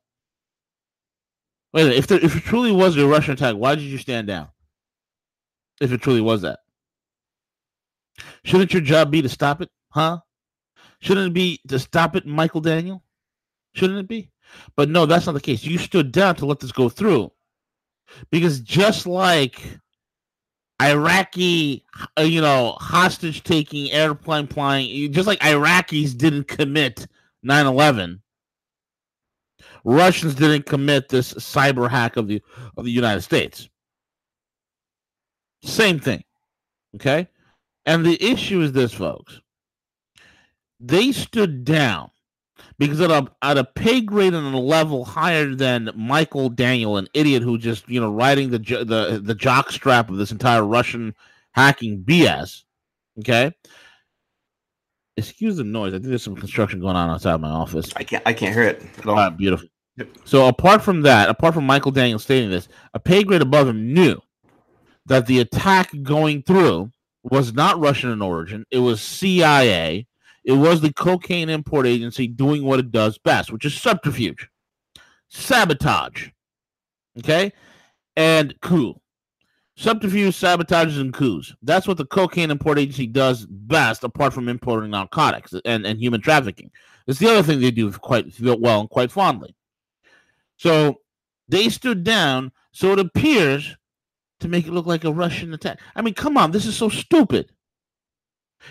Wait, 1.73 1.91
if 1.91 2.07
there, 2.07 2.23
if 2.23 2.37
it 2.37 2.43
truly 2.43 2.73
was 2.73 2.97
a 2.99 3.07
Russian 3.07 3.33
attack, 3.33 3.55
why 3.57 3.75
did 3.75 3.85
you 3.85 3.99
stand 3.99 4.27
down? 4.27 4.49
If 5.81 5.93
it 5.93 6.03
truly 6.03 6.21
was 6.21 6.43
that. 6.43 6.61
Shouldn't 8.45 8.73
your 8.73 8.83
job 8.83 9.11
be 9.11 9.23
to 9.23 9.29
stop 9.29 9.61
it, 9.61 9.71
huh? 9.91 10.19
Shouldn't 11.01 11.29
it 11.29 11.35
be 11.35 11.61
to 11.69 11.79
stop 11.79 12.17
it, 12.17 12.27
Michael 12.27 12.61
Daniel? 12.61 13.03
Shouldn't 13.75 14.01
it 14.01 14.09
be? 14.09 14.31
But 14.77 14.89
no, 14.89 15.07
that's 15.07 15.27
not 15.27 15.33
the 15.33 15.41
case. 15.41 15.65
You 15.65 15.79
stood 15.79 16.11
down 16.13 16.37
to 16.37 16.47
let 16.47 16.61
this 16.61 16.73
go 16.73 16.89
through. 16.89 17.31
Because 18.31 18.61
just 18.61 19.07
like 19.07 19.63
Iraqi, 20.81 21.85
uh, 22.19 22.23
you 22.23 22.41
know, 22.41 22.77
hostage 22.81 23.43
taking, 23.43 23.91
airplane 23.93 24.47
flying, 24.47 25.13
just 25.13 25.27
like 25.27 25.41
Iraqis 25.41 26.17
didn't 26.17 26.49
commit 26.49 27.07
9 27.43 27.67
11, 27.67 28.23
Russians 29.85 30.35
didn't 30.35 30.67
commit 30.67 31.09
this 31.09 31.35
cyber 31.35 31.89
hack 31.89 32.17
of 32.17 32.29
the 32.29 32.43
of 32.77 32.85
the 32.85 32.91
United 32.91 33.23
States. 33.23 33.69
Same 35.63 35.99
thing. 35.99 36.25
Okay. 36.95 37.29
And 37.87 38.05
the 38.05 38.23
issue 38.23 38.61
is 38.61 38.73
this, 38.73 38.93
folks. 38.93 39.41
They 40.81 41.13
stood 41.13 41.65
down 41.65 42.11
because 42.79 43.01
at 43.01 43.11
a, 43.11 43.27
at 43.43 43.59
a 43.59 43.65
pay 43.65 44.01
grade 44.01 44.35
and 44.35 44.55
a 44.55 44.59
level 44.59 45.05
higher 45.05 45.55
than 45.55 45.91
Michael 45.97 46.49
Daniel, 46.49 46.97
an 46.97 47.09
idiot 47.15 47.43
who 47.43 47.59
just, 47.59 47.89
you 47.89 48.01
know, 48.01 48.13
riding 48.13 48.51
the, 48.51 48.59
the, 48.59 49.21
the 49.23 49.35
jock 49.35 49.73
strap 49.73 50.11
of 50.11 50.17
this 50.17 50.31
entire 50.31 50.65
Russian 50.65 51.15
hacking 51.53 52.05
BS. 52.05 52.63
Okay. 53.21 53.53
Excuse 55.17 55.57
the 55.57 55.65
noise. 55.65 55.93
I 55.93 55.97
think 55.97 56.09
there's 56.09 56.23
some 56.23 56.37
construction 56.37 56.79
going 56.79 56.95
on 56.95 57.11
outside 57.11 57.41
my 57.41 57.49
office. 57.49 57.93
I 57.97 58.05
can't, 58.05 58.23
I 58.25 58.33
can't 58.33 58.55
hear 58.55 58.65
it. 58.65 58.83
All 59.05 59.15
right, 59.15 59.37
beautiful. 59.37 59.69
So 60.25 60.47
apart 60.47 60.83
from 60.83 61.03
that, 61.03 61.29
apart 61.29 61.55
from 61.55 61.67
Michael 61.67 61.91
Daniel 61.91 62.21
stating 62.21 62.51
this, 62.51 62.69
a 62.95 63.01
pay 63.01 63.25
grade 63.25 63.43
above 63.43 63.67
him 63.67 63.93
knew 63.93 64.21
that 65.09 65.27
the 65.27 65.41
attack 65.41 65.91
going 66.03 66.43
through 66.43 66.91
was 67.23 67.53
not 67.53 67.79
Russian 67.81 68.11
in 68.11 68.23
origin. 68.23 68.65
It 68.71 68.79
was 68.79 69.03
CIA. 69.03 70.07
It 70.45 70.53
was 70.53 70.81
the 70.81 70.93
cocaine 70.93 71.51
import 71.51 71.87
agency 71.87 72.27
doing 72.27 72.65
what 72.65 72.79
it 72.79 72.91
does 72.91 73.19
best, 73.19 73.53
which 73.53 73.65
is 73.65 73.75
subterfuge, 73.75 74.49
sabotage. 75.29 76.29
Okay. 77.19 77.53
and 78.17 78.55
coup. 78.61 78.95
Subterfuge, 79.77 80.35
sabotages, 80.35 81.01
and 81.01 81.15
coups. 81.15 81.55
That's 81.63 81.87
what 81.87 81.99
the 81.99 82.05
Cocaine 82.05 82.51
Import 82.51 82.81
Agency 82.81 83.07
does 83.07 83.47
best, 83.47 84.03
apart 84.03 84.33
from 84.33 84.49
importing 84.49 84.91
narcotics 84.91 85.55
and, 85.65 85.87
and 85.87 86.01
human 86.01 86.21
trafficking. 86.21 86.73
It's 87.07 87.21
the 87.21 87.31
other 87.31 87.45
thing 87.45 87.61
they 87.61 87.71
do 87.71 87.91
quite 87.93 88.27
well 88.41 88.81
and 88.81 88.91
quite 88.91 89.13
fondly. 89.13 89.55
So 90.57 91.01
they 91.49 91.69
stood 91.69 92.03
down, 92.03 92.51
so 92.73 92.93
it 92.93 92.99
appears 92.99 93.77
to 94.41 94.49
make 94.49 94.67
it 94.67 94.73
look 94.73 94.87
like 94.87 95.05
a 95.05 95.13
Russian 95.13 95.53
attack. 95.55 95.81
I 95.95 96.03
mean, 96.03 96.15
come 96.15 96.37
on, 96.37 96.51
this 96.51 96.67
is 96.67 96.77
so 96.77 96.89
stupid. 96.89 97.53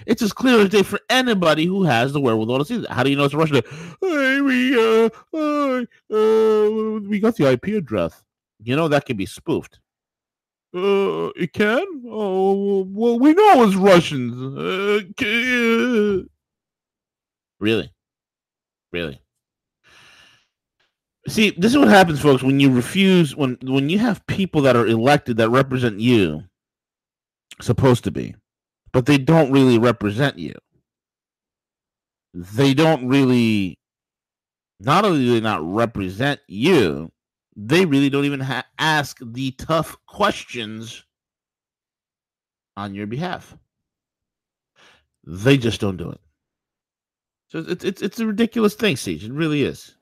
It's 0.06 0.22
as 0.22 0.34
clear 0.34 0.60
as 0.60 0.70
day 0.70 0.84
for 0.84 1.00
anybody 1.10 1.66
who 1.66 1.84
has 1.84 2.14
the 2.14 2.22
wherewithal 2.22 2.60
to 2.60 2.66
see 2.66 2.78
that. 2.78 2.92
How 2.92 3.04
do 3.04 3.10
you 3.10 3.16
know 3.16 3.26
it's 3.26 3.34
a 3.34 3.38
Russian? 3.38 3.62
Hey, 4.02 4.42
we 4.42 4.76
uh, 4.76 5.10
uh, 5.34 5.86
uh, 6.14 7.00
we 7.08 7.20
got 7.20 7.36
the 7.36 7.52
IP 7.52 7.68
address. 7.68 8.24
You 8.62 8.76
know 8.76 8.88
that 8.88 9.06
can 9.06 9.18
be 9.18 9.26
spoofed. 9.26 9.80
Uh, 10.76 11.30
it 11.36 11.54
can. 11.54 12.04
Oh, 12.08 12.86
well, 12.90 13.18
we 13.18 13.34
know 13.34 13.64
it's 13.64 13.76
Russians. 13.76 14.36
Uh, 14.36 15.02
really, 17.60 17.94
really. 18.92 19.22
See, 21.28 21.52
this 21.52 21.74
is 21.74 21.78
what 21.78 21.90
happens, 21.90 22.22
folks, 22.22 22.44
when 22.44 22.60
you 22.60 22.72
refuse 22.72 23.36
when 23.36 23.58
when 23.64 23.90
you 23.90 24.00
have 24.00 24.26
people 24.28 24.62
that 24.62 24.76
are 24.78 24.88
elected 24.88 25.38
that 25.38 25.50
represent 25.50 26.00
you, 26.00 26.44
supposed 27.62 28.04
to 28.06 28.12
be, 28.12 28.36
but 28.94 29.06
they 29.06 29.18
don't 29.18 29.52
really 29.52 29.78
represent 29.78 30.40
you. 30.40 30.54
They 32.34 32.74
don't 32.74 33.08
really 33.08 33.78
not 34.80 35.06
only 35.06 35.20
do 35.20 35.34
they 35.34 35.42
not 35.42 35.64
represent 35.64 36.40
you, 36.48 37.12
they 37.56 37.86
really 37.86 38.10
don't 38.10 38.26
even 38.26 38.40
ha- 38.40 38.68
ask 38.80 39.18
the 39.22 39.52
tough 39.52 39.98
questions 40.08 41.04
on 42.78 42.96
your 42.96 43.08
behalf. 43.08 43.58
They 45.26 45.58
just 45.58 45.82
don't 45.82 45.98
do 45.98 46.12
it. 46.12 46.22
So 47.50 47.60
it's 47.68 47.84
it's 47.84 48.02
it's 48.02 48.20
a 48.22 48.28
ridiculous 48.28 48.76
thing, 48.76 48.96
CJ. 48.96 49.26
It 49.26 49.34
really 49.34 49.64
is. 49.64 49.97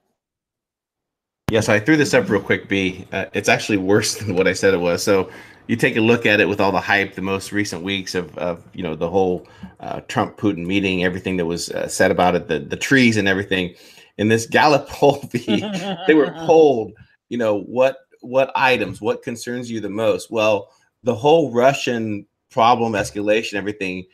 Yes, 1.55 1.69
I 1.69 1.79
threw 1.79 1.95
this 1.95 2.13
up 2.13 2.29
real 2.29 2.41
quick, 2.41 2.67
B. 2.67 3.07
Uh, 3.13 3.27
it's 3.33 3.47
actually 3.47 3.77
worse 3.77 4.15
than 4.15 4.35
what 4.35 4.45
I 4.45 4.51
said 4.51 4.73
it 4.73 4.77
was. 4.77 5.01
So 5.01 5.31
you 5.67 5.77
take 5.77 5.95
a 5.95 6.01
look 6.01 6.25
at 6.25 6.41
it 6.41 6.49
with 6.49 6.59
all 6.59 6.73
the 6.73 6.81
hype, 6.81 7.15
the 7.15 7.21
most 7.21 7.53
recent 7.53 7.81
weeks 7.81 8.13
of, 8.13 8.37
of 8.37 8.61
you 8.73 8.83
know 8.83 8.93
the 8.93 9.09
whole 9.09 9.47
uh, 9.79 10.01
Trump 10.01 10.35
Putin 10.35 10.65
meeting, 10.65 11.05
everything 11.05 11.37
that 11.37 11.45
was 11.45 11.69
uh, 11.71 11.87
said 11.87 12.11
about 12.11 12.35
it, 12.35 12.49
the 12.49 12.59
the 12.59 12.75
trees 12.75 13.15
and 13.15 13.25
everything. 13.25 13.73
In 14.17 14.27
this 14.27 14.45
Gallup 14.45 14.89
poll, 14.89 15.23
B, 15.31 15.63
they 16.07 16.13
were 16.13 16.31
polled 16.45 16.91
you 17.29 17.37
know 17.37 17.61
what 17.61 17.97
what 18.21 18.51
items 18.55 19.01
what 19.01 19.23
concerns 19.23 19.69
you 19.69 19.79
the 19.79 19.89
most 19.89 20.31
well 20.31 20.71
the 21.03 21.13
whole 21.13 21.51
russian 21.51 22.25
problem 22.49 22.93
escalation 22.93 23.53
everything 23.55 24.05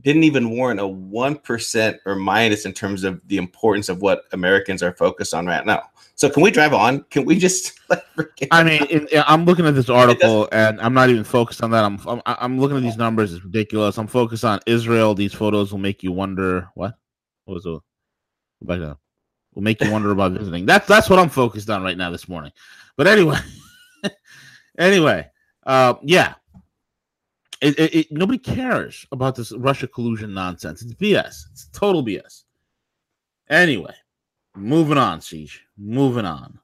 didn't 0.00 0.24
even 0.24 0.50
warrant 0.50 0.80
a 0.80 0.84
1% 0.84 1.98
or 2.04 2.16
minus 2.16 2.66
in 2.66 2.72
terms 2.72 3.04
of 3.04 3.20
the 3.28 3.38
importance 3.38 3.88
of 3.88 4.02
what 4.02 4.24
americans 4.32 4.82
are 4.82 4.92
focused 4.92 5.34
on 5.34 5.46
right 5.46 5.64
now. 5.64 5.82
So 6.14 6.30
can 6.30 6.42
we 6.42 6.50
drive 6.50 6.72
on? 6.72 7.02
Can 7.10 7.24
we 7.24 7.38
just 7.38 7.78
like, 7.88 8.02
i 8.50 8.62
mean 8.62 9.06
i'm 9.26 9.44
looking 9.44 9.66
at 9.66 9.74
this 9.74 9.90
article 9.90 10.48
and 10.52 10.80
i'm 10.80 10.94
not 10.94 11.10
even 11.10 11.24
focused 11.24 11.62
on 11.62 11.70
that. 11.70 11.84
I'm, 11.84 12.00
I'm 12.06 12.22
i'm 12.26 12.60
looking 12.60 12.76
at 12.76 12.82
these 12.82 12.96
numbers. 12.96 13.32
It's 13.32 13.44
ridiculous. 13.44 13.98
I'm 13.98 14.06
focused 14.06 14.44
on 14.44 14.60
israel. 14.66 15.14
These 15.14 15.34
photos 15.34 15.72
will 15.72 15.78
make 15.78 16.02
you 16.02 16.12
wonder 16.12 16.68
what? 16.74 16.94
What 17.44 17.54
was 17.54 17.66
it? 17.66 18.66
Back 18.66 18.80
down. 18.80 18.96
Will 19.54 19.62
make 19.62 19.80
you 19.82 19.90
wonder 19.90 20.10
about 20.10 20.32
visiting. 20.32 20.66
That's 20.66 20.86
that's 20.86 21.08
what 21.08 21.18
I'm 21.18 21.30
focused 21.30 21.70
on 21.70 21.82
right 21.82 21.96
now 21.96 22.10
this 22.10 22.28
morning. 22.28 22.52
But 22.96 23.06
anyway, 23.06 23.38
anyway, 24.78 25.30
uh, 25.64 25.94
yeah, 26.02 26.34
it, 27.60 27.78
it, 27.78 27.94
it, 27.94 28.12
nobody 28.12 28.38
cares 28.38 29.06
about 29.12 29.34
this 29.34 29.52
Russia 29.52 29.86
collusion 29.86 30.32
nonsense. 30.34 30.82
It's 30.82 30.94
BS. 30.94 31.44
It's 31.52 31.68
total 31.72 32.04
BS. 32.04 32.44
Anyway, 33.48 33.94
moving 34.54 34.98
on, 34.98 35.20
CJ. 35.20 35.58
Moving 35.78 36.24
on. 36.24 36.58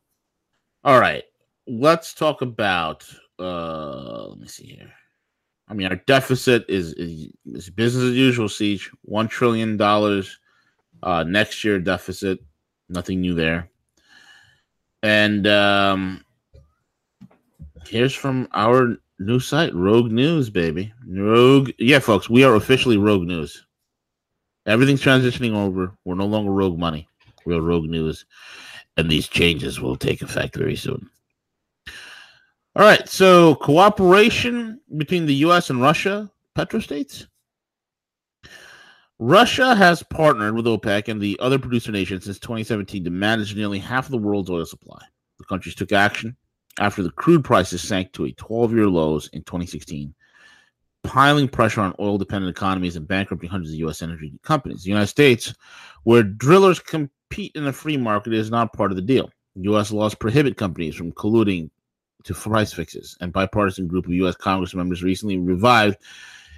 All 0.85 1.01
right, 1.01 1.25
let's 1.67 2.15
talk 2.15 2.43
about. 2.43 3.07
Uh, 3.39 4.29
let 4.29 4.39
me 4.39 4.47
see 4.47 4.67
here. 4.67 4.93
I 5.69 5.75
mean, 5.75 5.87
our 5.87 5.97
deficit 6.07 6.65
is, 6.69 6.93
is, 6.95 7.33
is 7.47 7.71
business 7.71 8.05
as 8.05 8.17
usual. 8.17 8.49
CJ 8.49 8.89
one 9.03 9.29
trillion 9.29 9.77
dollars. 9.77 10.39
Uh, 11.03 11.25
next 11.25 11.65
year 11.65 11.81
deficit 11.81 12.39
Nothing 12.93 13.23
new 13.23 13.35
there. 13.35 13.71
And 15.03 15.47
um, 15.47 16.25
here's 17.87 18.15
from 18.15 18.49
our 18.53 18.99
new 19.23 19.41
site, 19.41 19.75
Rogue 19.75 20.11
News, 20.11 20.51
baby. 20.51 20.93
Rogue. 21.07 21.71
Yeah, 21.79 21.99
folks, 21.99 22.29
we 22.29 22.45
are 22.45 22.55
officially 22.55 22.97
Rogue 22.97 23.23
News. 23.23 23.65
Everything's 24.67 25.03
transitioning 25.03 25.55
over. 25.55 25.93
We're 26.05 26.15
no 26.15 26.27
longer 26.27 26.53
Rogue 26.53 26.79
Money. 26.79 27.09
We're 27.45 27.61
Rogue 27.61 27.89
News. 27.89 28.25
And 28.97 29.11
these 29.11 29.29
changes 29.29 29.81
will 29.81 29.97
take 29.97 30.23
effect 30.23 30.57
very 30.57 30.77
soon. 30.77 31.09
All 32.77 32.83
right. 32.83 33.09
So, 33.09 33.57
cooperation 33.57 34.81
between 34.97 35.27
the 35.27 35.35
U.S. 35.37 35.71
and 35.71 35.81
Russia, 35.81 36.31
petrostates. 36.57 37.27
Russia 39.19 39.75
has 39.75 40.03
partnered 40.03 40.55
with 40.55 40.67
OPEC 40.67 41.09
and 41.09 41.21
the 41.21 41.39
other 41.41 41.59
producer 41.59 41.93
nations 41.93 42.25
since 42.25 42.39
2017 42.39 43.05
to 43.05 43.11
manage 43.11 43.55
nearly 43.55 43.79
half 43.79 44.07
of 44.07 44.11
the 44.11 44.19
world's 44.19 44.51
oil 44.51 44.67
supply. 44.67 45.01
The 45.39 45.45
countries 45.45 45.75
took 45.75 45.93
action 45.93 46.37
after 46.81 47.03
the 47.03 47.11
crude 47.11 47.45
prices 47.45 47.83
sank 47.83 48.13
to 48.13 48.25
a 48.25 48.33
12 48.33 48.75
year 48.75 48.89
lows 48.89 49.29
in 49.33 49.43
2016, 49.43 50.15
piling 51.03 51.49
pressure 51.49 51.81
on 51.81 51.95
oil 51.99 52.19
dependent 52.19 52.57
economies 52.57 52.97
and 52.97 53.09
bankrupting 53.09 53.51
hundreds 53.51 53.73
of 53.73 53.79
U.S. 53.81 54.03
energy 54.03 54.33
companies. 54.43 54.83
The 54.83 54.91
United 54.91 55.09
States, 55.09 55.55
where 56.05 56.23
drillers 56.23 56.79
compete 56.79 57.53
in 57.55 57.67
a 57.67 57.73
free 57.73 57.97
market, 57.97 58.33
is 58.33 58.51
not 58.51 58.73
part 58.73 58.93
of 58.93 58.97
the 58.97 59.03
deal. 59.03 59.31
U.S. 59.57 59.91
laws 59.91 60.15
prohibit 60.15 60.57
companies 60.57 60.95
from 60.95 61.13
colluding 61.13 61.71
to 62.25 62.35
price 62.35 62.73
fixes, 62.73 63.17
and 63.21 63.33
bipartisan 63.33 63.89
group 63.89 64.07
of 64.07 64.13
U.S. 64.13 64.37
Congress 64.37 64.75
members 64.75 65.03
recently 65.03 65.39
revived 65.39 65.99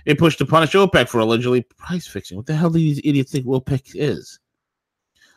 a 0.06 0.14
push 0.14 0.36
to 0.36 0.46
punish 0.46 0.72
OPEC 0.74 1.08
for 1.08 1.20
allegedly 1.20 1.62
price 1.62 2.06
fixing. 2.06 2.36
What 2.36 2.46
the 2.46 2.54
hell 2.54 2.70
do 2.70 2.78
these 2.78 3.00
idiots 3.02 3.32
think 3.32 3.46
OPEC 3.46 3.92
is? 3.94 4.38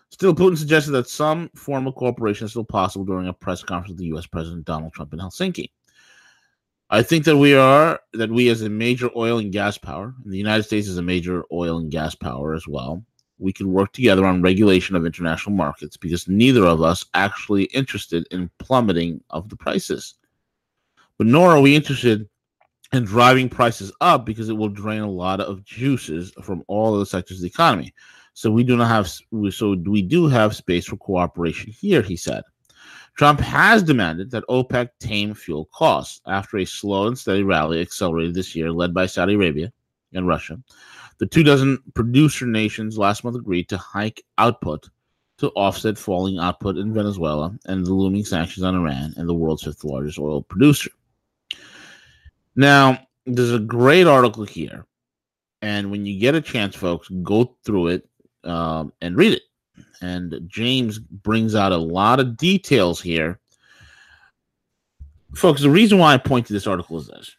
Still, 0.09 0.33
Putin 0.33 0.57
suggested 0.57 0.91
that 0.91 1.09
some 1.09 1.49
form 1.55 1.85
of 1.87 1.95
cooperation 1.95 2.45
is 2.45 2.51
still 2.51 2.63
possible 2.63 3.05
during 3.05 3.27
a 3.27 3.33
press 3.33 3.61
conference 3.61 3.89
with 3.89 3.97
the 3.97 4.05
U.S. 4.05 4.25
President 4.25 4.65
Donald 4.65 4.93
Trump 4.93 5.13
in 5.13 5.19
Helsinki. 5.19 5.71
I 6.89 7.03
think 7.03 7.25
that 7.25 7.37
we 7.37 7.53
are 7.53 7.99
that 8.13 8.31
we, 8.31 8.47
as 8.47 8.61
a 8.61 8.69
major 8.69 9.09
oil 9.15 9.39
and 9.39 9.51
gas 9.51 9.77
power, 9.77 10.13
and 10.23 10.31
the 10.31 10.37
United 10.37 10.63
States 10.63 10.87
is 10.87 10.97
a 10.97 11.01
major 11.01 11.43
oil 11.51 11.79
and 11.79 11.91
gas 11.91 12.15
power 12.15 12.53
as 12.53 12.65
well, 12.65 13.03
we 13.39 13.51
can 13.51 13.71
work 13.71 13.91
together 13.91 14.25
on 14.25 14.41
regulation 14.41 14.95
of 14.95 15.05
international 15.05 15.55
markets 15.55 15.97
because 15.97 16.27
neither 16.27 16.65
of 16.65 16.81
us 16.81 17.05
actually 17.13 17.65
interested 17.65 18.25
in 18.31 18.49
plummeting 18.59 19.21
of 19.29 19.49
the 19.49 19.57
prices. 19.57 20.15
But 21.17 21.27
nor 21.27 21.51
are 21.51 21.61
we 21.61 21.75
interested 21.75 22.27
in 22.93 23.03
driving 23.03 23.49
prices 23.49 23.91
up 24.01 24.25
because 24.25 24.49
it 24.49 24.53
will 24.53 24.69
drain 24.69 25.01
a 25.01 25.11
lot 25.11 25.41
of 25.41 25.65
juices 25.65 26.31
from 26.41 26.63
all 26.67 26.93
of 26.93 26.99
the 26.99 27.05
sectors 27.05 27.37
of 27.37 27.41
the 27.41 27.47
economy. 27.47 27.93
So 28.37 28.51
we 28.51 28.63
do 28.63 28.77
not 28.77 28.89
have 28.89 29.09
so 29.51 29.71
we 29.71 30.03
do 30.03 30.27
have 30.27 30.55
space 30.55 30.85
for 30.85 30.95
cooperation 30.97 31.71
here, 31.71 32.03
he 32.03 32.15
said. 32.15 32.43
Trump 33.15 33.39
has 33.39 33.81
demanded 33.81 34.29
that 34.29 34.43
OPEC 34.47 34.89
tame 34.99 35.33
fuel 35.33 35.67
costs 35.73 36.21
after 36.27 36.57
a 36.59 36.65
slow 36.65 37.07
and 37.07 37.17
steady 37.17 37.41
rally 37.41 37.81
accelerated 37.81 38.35
this 38.35 38.55
year, 38.55 38.71
led 38.71 38.93
by 38.93 39.07
Saudi 39.07 39.33
Arabia 39.33 39.73
and 40.13 40.27
Russia. 40.27 40.61
The 41.17 41.25
two 41.25 41.41
dozen 41.41 41.79
producer 41.95 42.45
nations 42.45 42.95
last 42.95 43.23
month 43.23 43.37
agreed 43.37 43.69
to 43.69 43.77
hike 43.77 44.23
output 44.37 44.87
to 45.39 45.49
offset 45.55 45.97
falling 45.97 46.37
output 46.37 46.77
in 46.77 46.93
Venezuela 46.93 47.57
and 47.65 47.87
the 47.87 47.93
looming 47.95 48.23
sanctions 48.23 48.63
on 48.63 48.75
Iran 48.75 49.15
and 49.17 49.27
the 49.27 49.33
world's 49.33 49.63
fifth 49.63 49.83
largest 49.83 50.19
oil 50.19 50.43
producer. 50.43 50.91
Now, 52.55 52.99
there's 53.25 53.51
a 53.53 53.57
great 53.57 54.05
article 54.05 54.45
here. 54.45 54.85
And 55.63 55.89
when 55.89 56.05
you 56.05 56.19
get 56.19 56.35
a 56.35 56.41
chance, 56.41 56.75
folks, 56.75 57.09
go 57.23 57.57
through 57.63 57.87
it 57.87 58.07
um, 58.47 58.93
and 59.01 59.17
read 59.17 59.33
it. 59.33 59.43
And 60.01 60.39
James 60.47 60.99
brings 60.99 61.55
out 61.55 61.71
a 61.71 61.77
lot 61.77 62.19
of 62.19 62.37
details 62.37 63.01
here. 63.01 63.39
Folks, 65.35 65.61
the 65.61 65.69
reason 65.69 65.97
why 65.97 66.13
I 66.13 66.17
point 66.17 66.47
to 66.47 66.53
this 66.53 66.67
article 66.67 66.97
is 66.97 67.07
this. 67.07 67.35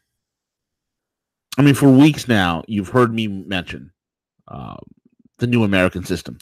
I 1.57 1.63
mean, 1.63 1.75
for 1.75 1.91
weeks 1.91 2.29
now, 2.29 2.63
you've 2.69 2.89
heard 2.89 3.13
me 3.13 3.27
mention 3.27 3.91
uh, 4.47 4.77
the 5.39 5.47
new 5.47 5.65
American 5.65 6.05
system. 6.05 6.39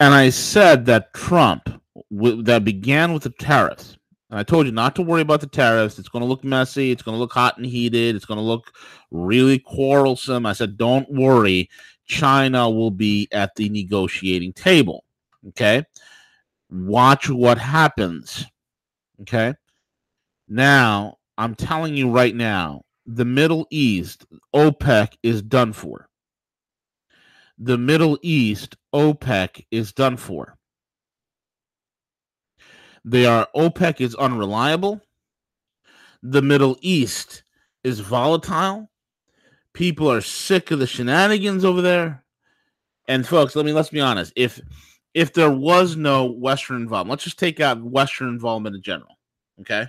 And 0.00 0.14
I 0.14 0.30
said 0.30 0.86
that 0.86 1.12
Trump, 1.12 1.68
w- 2.10 2.42
that 2.44 2.64
began 2.64 3.12
with 3.12 3.24
the 3.24 3.30
tariffs, 3.30 3.98
and 4.30 4.38
I 4.38 4.42
told 4.42 4.66
you 4.66 4.72
not 4.72 4.94
to 4.96 5.02
worry 5.02 5.22
about 5.22 5.40
the 5.40 5.46
tariffs. 5.46 5.98
It's 5.98 6.08
going 6.08 6.22
to 6.22 6.28
look 6.28 6.44
messy. 6.44 6.90
It's 6.90 7.02
going 7.02 7.14
to 7.14 7.18
look 7.18 7.32
hot 7.32 7.56
and 7.56 7.64
heated. 7.64 8.14
It's 8.14 8.26
going 8.26 8.38
to 8.38 8.44
look 8.44 8.72
really 9.10 9.58
quarrelsome. 9.58 10.44
I 10.44 10.52
said, 10.52 10.76
don't 10.76 11.10
worry. 11.10 11.70
China 12.08 12.68
will 12.68 12.90
be 12.90 13.28
at 13.32 13.54
the 13.54 13.68
negotiating 13.68 14.52
table. 14.52 15.04
Okay. 15.48 15.84
Watch 16.70 17.30
what 17.30 17.58
happens. 17.58 18.44
Okay. 19.20 19.54
Now, 20.48 21.18
I'm 21.36 21.54
telling 21.54 21.94
you 21.94 22.10
right 22.10 22.34
now, 22.34 22.82
the 23.06 23.24
Middle 23.24 23.66
East, 23.70 24.26
OPEC 24.54 25.14
is 25.22 25.42
done 25.42 25.72
for. 25.72 26.08
The 27.58 27.78
Middle 27.78 28.18
East, 28.22 28.76
OPEC 28.94 29.64
is 29.70 29.92
done 29.92 30.16
for. 30.16 30.56
They 33.04 33.26
are 33.26 33.48
OPEC 33.54 34.00
is 34.00 34.14
unreliable. 34.14 35.00
The 36.22 36.42
Middle 36.42 36.76
East 36.80 37.44
is 37.84 38.00
volatile. 38.00 38.90
People 39.78 40.10
are 40.10 40.20
sick 40.20 40.72
of 40.72 40.80
the 40.80 40.88
shenanigans 40.88 41.64
over 41.64 41.80
there. 41.80 42.24
And 43.06 43.24
folks, 43.24 43.54
let 43.54 43.64
me 43.64 43.72
let's 43.72 43.90
be 43.90 44.00
honest. 44.00 44.32
If 44.34 44.60
if 45.14 45.32
there 45.34 45.52
was 45.52 45.94
no 45.94 46.24
Western 46.24 46.82
involvement, 46.82 47.10
let's 47.10 47.22
just 47.22 47.38
take 47.38 47.60
out 47.60 47.80
Western 47.80 48.26
involvement 48.26 48.74
in 48.74 48.82
general. 48.82 49.16
Okay. 49.60 49.86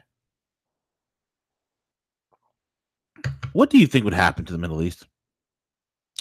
What 3.54 3.72
do 3.72 3.80
you 3.80 3.88
think 3.88 4.06
would 4.06 4.14
happen 4.14 4.46
to 4.46 4.52
the 4.52 4.60
Middle 4.60 4.84
East? 4.84 5.08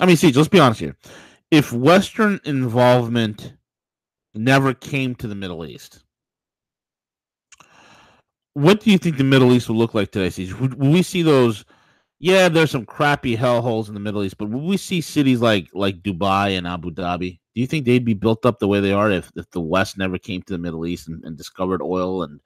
I 0.01 0.07
mean, 0.07 0.17
see, 0.17 0.33
let's 0.33 0.49
be 0.49 0.61
honest 0.61 0.81
here. 0.81 0.97
If 1.51 1.71
Western 1.71 2.41
involvement 2.47 3.53
never 4.35 4.73
came 4.73 5.15
to 5.17 5.29
the 5.29 5.35
Middle 5.35 5.67
East, 5.67 6.05
what 8.55 8.81
do 8.81 8.91
you 8.91 8.97
think 8.97 9.19
the 9.19 9.25
Middle 9.25 9.53
East 9.53 9.69
would 9.69 9.77
look 9.77 9.93
like 9.93 10.11
today, 10.11 10.29
CJ? 10.29 10.59
Would, 10.59 10.81
will 10.81 10.91
we 10.91 11.03
see 11.03 11.21
those? 11.21 11.67
Yeah, 12.21 12.49
there's 12.49 12.73
some 12.73 12.85
crappy 12.85 13.37
hellholes 13.37 13.89
in 13.89 13.95
the 13.95 14.01
Middle 14.01 14.25
East, 14.25 14.39
but 14.39 14.51
will 14.51 14.67
we 14.67 14.77
see 14.77 15.01
cities 15.01 15.41
like 15.41 15.69
like 15.73 16.03
Dubai 16.03 16.59
and 16.59 16.67
Abu 16.67 16.91
Dhabi? 16.91 17.39
Do 17.55 17.61
you 17.61 17.67
think 17.67 17.85
they'd 17.85 18.05
be 18.05 18.15
built 18.15 18.45
up 18.45 18.59
the 18.59 18.69
way 18.69 18.81
they 18.81 18.93
are 18.93 19.11
if, 19.11 19.31
if 19.37 19.49
the 19.51 19.61
West 19.61 19.99
never 19.99 20.19
came 20.19 20.43
to 20.43 20.53
the 20.53 20.59
Middle 20.59 20.87
East 20.87 21.09
and, 21.09 21.23
and 21.25 21.37
discovered 21.37 21.81
oil 21.81 22.25
and 22.25 22.41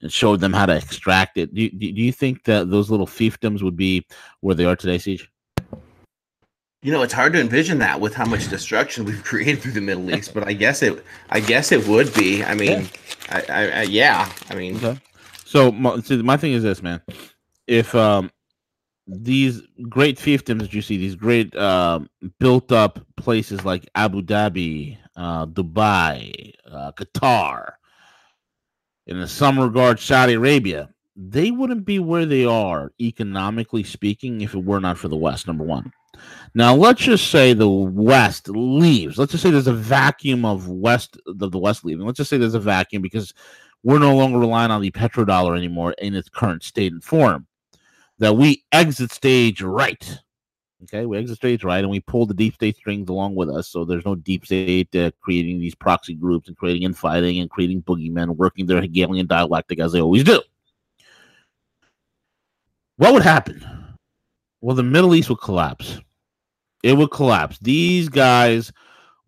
and 0.00 0.12
showed 0.12 0.40
them 0.40 0.52
how 0.52 0.66
to 0.66 0.76
extract 0.76 1.38
it? 1.38 1.52
Do, 1.54 1.68
do, 1.70 1.92
do 1.92 2.00
you 2.00 2.12
think 2.12 2.44
that 2.44 2.70
those 2.70 2.90
little 2.90 3.06
fiefdoms 3.06 3.62
would 3.62 3.76
be 3.76 4.06
where 4.40 4.54
they 4.54 4.64
are 4.64 4.76
today, 4.76 4.96
CJ? 4.96 5.26
You 6.82 6.92
know, 6.92 7.02
it's 7.02 7.12
hard 7.12 7.32
to 7.32 7.40
envision 7.40 7.78
that 7.78 8.00
with 8.00 8.14
how 8.14 8.24
much 8.24 8.48
destruction 8.48 9.04
we've 9.04 9.24
created 9.24 9.60
through 9.60 9.72
the 9.72 9.80
Middle 9.80 10.08
East, 10.14 10.34
but 10.34 10.46
I 10.46 10.52
guess 10.52 10.82
it, 10.82 11.04
I 11.30 11.40
guess 11.40 11.72
it 11.72 11.86
would 11.88 12.14
be. 12.14 12.44
I 12.44 12.54
mean, 12.54 12.82
yeah. 12.82 12.86
I, 13.30 13.42
I, 13.48 13.68
I, 13.70 13.82
yeah, 13.82 14.32
I 14.48 14.54
mean, 14.54 14.76
okay. 14.76 15.00
So 15.44 15.72
my, 15.72 15.98
see, 16.00 16.22
my 16.22 16.36
thing 16.36 16.52
is 16.52 16.62
this, 16.62 16.82
man. 16.82 17.00
If 17.66 17.94
um, 17.94 18.30
these 19.08 19.62
great 19.88 20.18
fiefdoms 20.18 20.60
that 20.60 20.74
you 20.74 20.82
see, 20.82 20.98
these 20.98 21.16
great 21.16 21.54
uh, 21.56 22.00
built 22.38 22.70
up 22.70 23.00
places 23.16 23.64
like 23.64 23.88
Abu 23.94 24.22
Dhabi, 24.22 24.98
uh, 25.16 25.46
Dubai, 25.46 26.52
uh, 26.70 26.92
Qatar, 26.92 27.72
in 29.06 29.26
some 29.26 29.58
regard, 29.58 29.98
Saudi 29.98 30.34
Arabia, 30.34 30.90
they 31.16 31.50
wouldn't 31.50 31.84
be 31.84 31.98
where 31.98 32.26
they 32.26 32.44
are 32.44 32.92
economically 33.00 33.82
speaking 33.82 34.42
if 34.42 34.54
it 34.54 34.64
were 34.64 34.80
not 34.80 34.98
for 34.98 35.08
the 35.08 35.16
West. 35.16 35.46
Number 35.46 35.64
one. 35.64 35.90
Now, 36.54 36.74
let's 36.74 37.00
just 37.00 37.30
say 37.30 37.54
the 37.54 37.68
West 37.68 38.48
leaves. 38.48 39.18
Let's 39.18 39.32
just 39.32 39.42
say 39.42 39.50
there's 39.50 39.66
a 39.66 39.72
vacuum 39.72 40.44
of 40.44 40.68
West 40.68 41.18
of 41.26 41.38
the 41.38 41.58
West 41.58 41.84
leaving. 41.84 42.06
Let's 42.06 42.18
just 42.18 42.30
say 42.30 42.36
there's 42.36 42.54
a 42.54 42.60
vacuum 42.60 43.02
because 43.02 43.32
we're 43.82 43.98
no 43.98 44.16
longer 44.16 44.38
relying 44.38 44.70
on 44.70 44.82
the 44.82 44.90
petrodollar 44.90 45.56
anymore 45.56 45.92
in 45.98 46.14
its 46.14 46.28
current 46.28 46.62
state 46.62 46.92
and 46.92 47.02
form. 47.02 47.46
That 48.18 48.36
we 48.36 48.64
exit 48.72 49.12
stage 49.12 49.62
right. 49.62 50.18
Okay, 50.84 51.06
we 51.06 51.18
exit 51.18 51.36
stage 51.36 51.64
right, 51.64 51.80
and 51.80 51.90
we 51.90 52.00
pull 52.00 52.26
the 52.26 52.34
deep 52.34 52.54
state 52.54 52.76
strings 52.76 53.08
along 53.08 53.34
with 53.34 53.48
us. 53.48 53.68
So 53.68 53.84
there's 53.84 54.04
no 54.04 54.14
deep 54.14 54.44
state 54.44 54.94
uh, 54.94 55.10
creating 55.20 55.58
these 55.58 55.74
proxy 55.74 56.14
groups 56.14 56.48
and 56.48 56.56
creating 56.56 56.84
infighting 56.84 57.40
and 57.40 57.50
creating 57.50 57.82
boogeymen 57.82 58.36
working 58.36 58.66
their 58.66 58.80
Hegelian 58.80 59.26
dialectic 59.26 59.80
as 59.80 59.92
they 59.92 60.00
always 60.00 60.24
do. 60.24 60.40
What 62.96 63.12
would 63.12 63.22
happen? 63.22 63.64
Well, 64.60 64.74
the 64.74 64.82
Middle 64.82 65.14
East 65.14 65.28
would 65.30 65.40
collapse. 65.40 66.00
It 66.82 66.96
would 66.96 67.10
collapse. 67.10 67.58
These 67.58 68.08
guys 68.08 68.72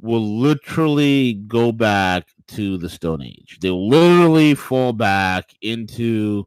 will 0.00 0.38
literally 0.38 1.34
go 1.46 1.72
back 1.72 2.28
to 2.48 2.78
the 2.78 2.88
Stone 2.88 3.22
Age. 3.22 3.58
They'll 3.60 3.88
literally 3.88 4.54
fall 4.54 4.92
back 4.92 5.54
into, 5.62 6.46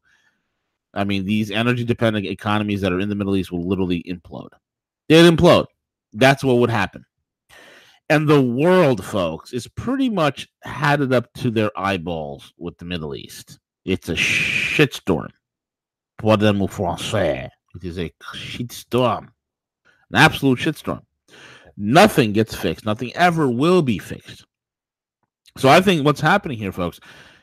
I 0.94 1.04
mean, 1.04 1.26
these 1.26 1.52
energy 1.52 1.84
dependent 1.84 2.26
economies 2.26 2.82
that 2.82 2.94
are 2.94 3.00
in 3.00 3.10
the 3.10 3.16
Middle 3.16 3.36
East 3.36 3.52
will 3.52 3.68
literally 3.68 4.04
implode. 4.04 4.50
They'd 5.10 5.30
implode. 5.30 5.66
That's 6.14 6.44
what 6.44 6.58
would 6.58 6.70
happen. 6.70 7.06
And 8.10 8.28
the 8.28 8.42
world, 8.42 9.04
folks, 9.04 9.54
is 9.54 9.68
pretty 9.68 10.10
much 10.10 10.48
had 10.62 11.02
it 11.02 11.14
up 11.14 11.32
to 11.36 11.50
their 11.50 11.72
eyeballs 11.76 12.54
with 12.58 12.78
the 12.78 12.86
Middle 12.86 13.16
East. 13.16 13.60
It's 13.86 14.10
a 14.10 14.14
shitstorm. 14.14 15.30
Moi 16.22 16.36
français. 16.36 17.50
It 17.76 17.84
is 17.84 17.98
a 17.98 18.14
shitstorm. 18.22 19.30
An 20.12 20.16
absolute 20.16 20.60
shitstorm. 20.60 21.02
Nothing 21.76 22.34
gets 22.34 22.54
fixed. 22.54 22.86
Nothing 22.86 23.12
ever 23.16 23.50
will 23.50 23.82
be 23.82 23.98
fixed. 23.98 24.46
So 25.58 25.70
I 25.70 25.82
think 25.82 26.06
what's 26.06 26.22
happening 26.22 26.58
here, 26.58 26.72
folks, 26.72 27.00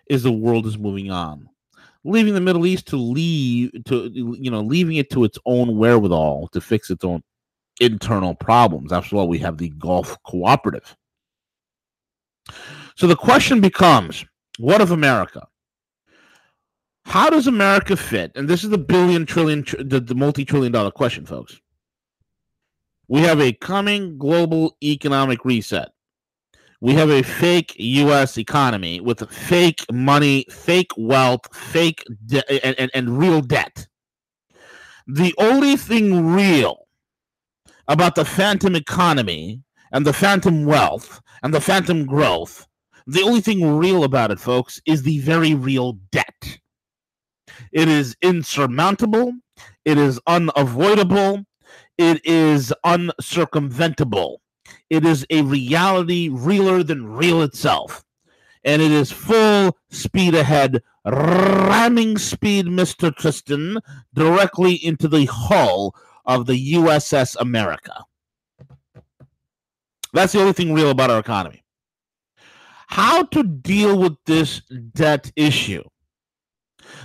is 0.06 0.22
the 0.22 0.32
world 0.32 0.66
is 0.66 0.78
moving 0.78 1.10
on, 1.10 1.48
leaving 2.04 2.34
the 2.34 2.40
Middle 2.40 2.66
East 2.66 2.86
to 2.88 2.96
leave 2.96 3.72
to 3.86 4.10
you 4.12 4.50
know 4.50 4.60
leaving 4.60 4.96
it 4.96 5.10
to 5.10 5.24
its 5.24 5.38
own 5.46 5.76
wherewithal 5.76 6.48
to 6.52 6.60
fix 6.60 6.90
its 6.90 7.04
own 7.04 7.22
internal 7.80 8.34
problems. 8.34 8.92
After 8.92 9.16
all, 9.16 9.28
we 9.28 9.38
have 9.38 9.58
the 9.58 9.70
Gulf 9.70 10.16
Cooperative. 10.24 10.96
So 12.96 13.06
the 13.06 13.16
question 13.16 13.60
becomes, 13.60 14.24
what 14.58 14.80
of 14.80 14.90
America? 14.90 15.46
How 17.04 17.30
does 17.30 17.46
America 17.46 17.96
fit? 17.96 18.32
And 18.34 18.48
this 18.48 18.62
is 18.62 18.70
the 18.70 18.78
billion 18.78 19.24
trillion, 19.26 19.64
the, 19.78 20.00
the 20.00 20.14
multi 20.14 20.44
trillion 20.44 20.72
dollar 20.72 20.90
question, 20.90 21.24
folks. 21.24 21.58
We 23.08 23.20
have 23.22 23.40
a 23.40 23.52
coming 23.52 24.18
global 24.18 24.76
economic 24.82 25.44
reset. 25.44 25.90
We 26.80 26.94
have 26.94 27.10
a 27.10 27.22
fake 27.22 27.74
U.S. 27.76 28.38
economy 28.38 29.00
with 29.00 29.28
fake 29.30 29.84
money, 29.92 30.46
fake 30.50 30.92
wealth, 30.96 31.54
fake 31.54 32.04
de- 32.26 32.64
and, 32.64 32.74
and, 32.78 32.90
and 32.94 33.18
real 33.18 33.42
debt. 33.42 33.86
The 35.06 35.34
only 35.38 35.76
thing 35.76 36.32
real 36.32 36.86
about 37.86 38.14
the 38.14 38.24
phantom 38.24 38.76
economy 38.76 39.62
and 39.92 40.06
the 40.06 40.12
phantom 40.12 40.64
wealth 40.64 41.20
and 41.42 41.52
the 41.52 41.60
phantom 41.60 42.06
growth, 42.06 42.66
the 43.06 43.22
only 43.22 43.40
thing 43.40 43.76
real 43.76 44.04
about 44.04 44.30
it, 44.30 44.40
folks, 44.40 44.80
is 44.86 45.02
the 45.02 45.18
very 45.18 45.54
real 45.54 45.98
debt. 46.12 46.58
It 47.72 47.88
is 47.88 48.16
insurmountable. 48.22 49.32
It 49.84 49.98
is 49.98 50.20
unavoidable. 50.26 51.44
It 51.98 52.24
is 52.24 52.72
uncircumventable. 52.86 54.36
It 54.88 55.06
is 55.06 55.26
a 55.30 55.42
reality 55.42 56.28
realer 56.28 56.82
than 56.82 57.06
real 57.06 57.42
itself. 57.42 58.04
And 58.64 58.82
it 58.82 58.90
is 58.90 59.10
full 59.10 59.76
speed 59.88 60.34
ahead, 60.34 60.82
ramming 61.04 62.18
speed, 62.18 62.66
Mr. 62.66 63.14
Tristan, 63.14 63.78
directly 64.12 64.74
into 64.74 65.08
the 65.08 65.24
hull 65.26 65.94
of 66.26 66.46
the 66.46 66.74
USS 66.74 67.36
America. 67.40 68.04
That's 70.12 70.32
the 70.32 70.40
only 70.40 70.52
thing 70.52 70.74
real 70.74 70.90
about 70.90 71.10
our 71.10 71.20
economy. 71.20 71.62
How 72.88 73.22
to 73.22 73.44
deal 73.44 73.98
with 73.98 74.16
this 74.26 74.60
debt 74.94 75.30
issue? 75.36 75.84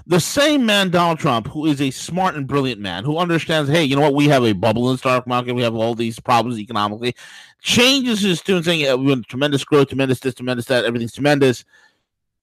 The 0.07 0.19
same 0.19 0.65
man, 0.65 0.89
Donald 0.89 1.19
Trump, 1.19 1.47
who 1.47 1.65
is 1.65 1.81
a 1.81 1.91
smart 1.91 2.35
and 2.35 2.47
brilliant 2.47 2.79
man, 2.81 3.03
who 3.03 3.17
understands, 3.17 3.69
hey, 3.69 3.83
you 3.83 3.95
know 3.95 4.01
what, 4.01 4.13
we 4.13 4.27
have 4.27 4.43
a 4.43 4.53
bubble 4.53 4.89
in 4.89 4.95
the 4.95 4.97
stock 4.99 5.25
market, 5.25 5.53
we 5.53 5.63
have 5.63 5.75
all 5.75 5.95
these 5.95 6.19
problems 6.19 6.59
economically, 6.59 7.15
changes 7.61 8.21
his 8.21 8.41
tune, 8.41 8.63
saying, 8.63 8.81
yeah, 8.81 8.93
we 8.93 9.07
want 9.07 9.27
tremendous 9.27 9.63
growth, 9.63 9.89
tremendous 9.89 10.19
this, 10.19 10.35
tremendous 10.35 10.65
that, 10.65 10.85
everything's 10.85 11.13
tremendous. 11.13 11.65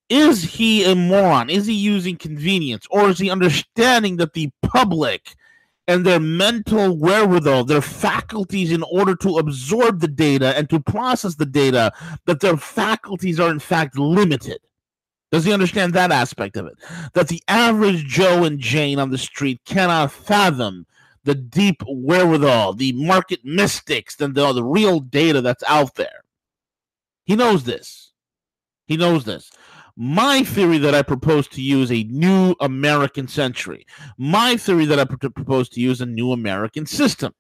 Is 0.09 0.43
he 0.43 0.85
a 0.85 0.95
moron? 0.95 1.49
Is 1.49 1.67
he 1.67 1.75
using 1.75 2.17
convenience? 2.17 2.87
Or 2.91 3.09
is 3.09 3.19
he 3.19 3.31
understanding 3.31 4.17
that 4.17 4.35
the 4.35 4.51
public 4.63 5.35
and 5.89 6.05
their 6.05 6.21
mental 6.21 6.97
wherewithal, 6.97 7.65
their 7.65 7.81
faculties 7.81 8.73
in 8.73 8.83
order 8.85 9.17
to 9.17 9.39
absorb 9.39 10.01
the 10.01 10.09
data 10.09 10.57
and 10.57 10.69
to 10.71 10.81
process 10.81 11.37
the 11.37 11.47
data, 11.47 11.93
that 12.27 12.41
their 12.41 12.57
faculties 12.57 13.41
are 13.41 13.51
in 13.51 13.59
fact 13.59 13.99
limited? 13.99 14.61
Does 15.33 15.45
he 15.47 15.53
understand 15.53 15.95
that 15.95 16.13
aspect 16.13 16.59
of 16.59 16.67
it? 16.67 16.75
That 17.15 17.29
the 17.29 17.43
average 17.49 18.05
Joe 18.05 18.45
and 18.45 18.61
Jane 18.61 18.99
on 18.99 19.11
the 19.11 19.19
street 19.19 19.63
cannot 19.65 20.13
fathom 20.13 20.87
the 21.25 21.35
deep 21.35 21.83
wherewithal, 21.89 22.75
the 22.75 22.93
market 22.93 23.41
mystics, 23.43 24.21
and 24.21 24.35
the, 24.35 24.53
the 24.53 24.63
real 24.63 25.01
data 25.01 25.41
that's 25.41 25.65
out 25.67 25.95
there. 25.95 26.25
He 27.25 27.35
knows 27.35 27.65
this. 27.65 28.13
He 28.87 28.97
knows 28.97 29.25
this. 29.25 29.51
My 29.97 30.43
theory 30.43 30.79
that 30.79 30.95
I 30.95 31.03
propose 31.03 31.49
to 31.49 31.63
is 31.63 31.91
a 31.91 32.05
new 32.05 32.55
American 32.61 33.29
century. 33.29 33.87
My 34.19 34.57
theory 34.57 34.85
that 34.87 34.99
I 34.99 35.05
propose 35.05 35.69
to 35.71 35.81
is 35.83 36.01
a 36.01 36.07
new 36.07 36.33
American 36.33 36.85
system. 36.85 37.33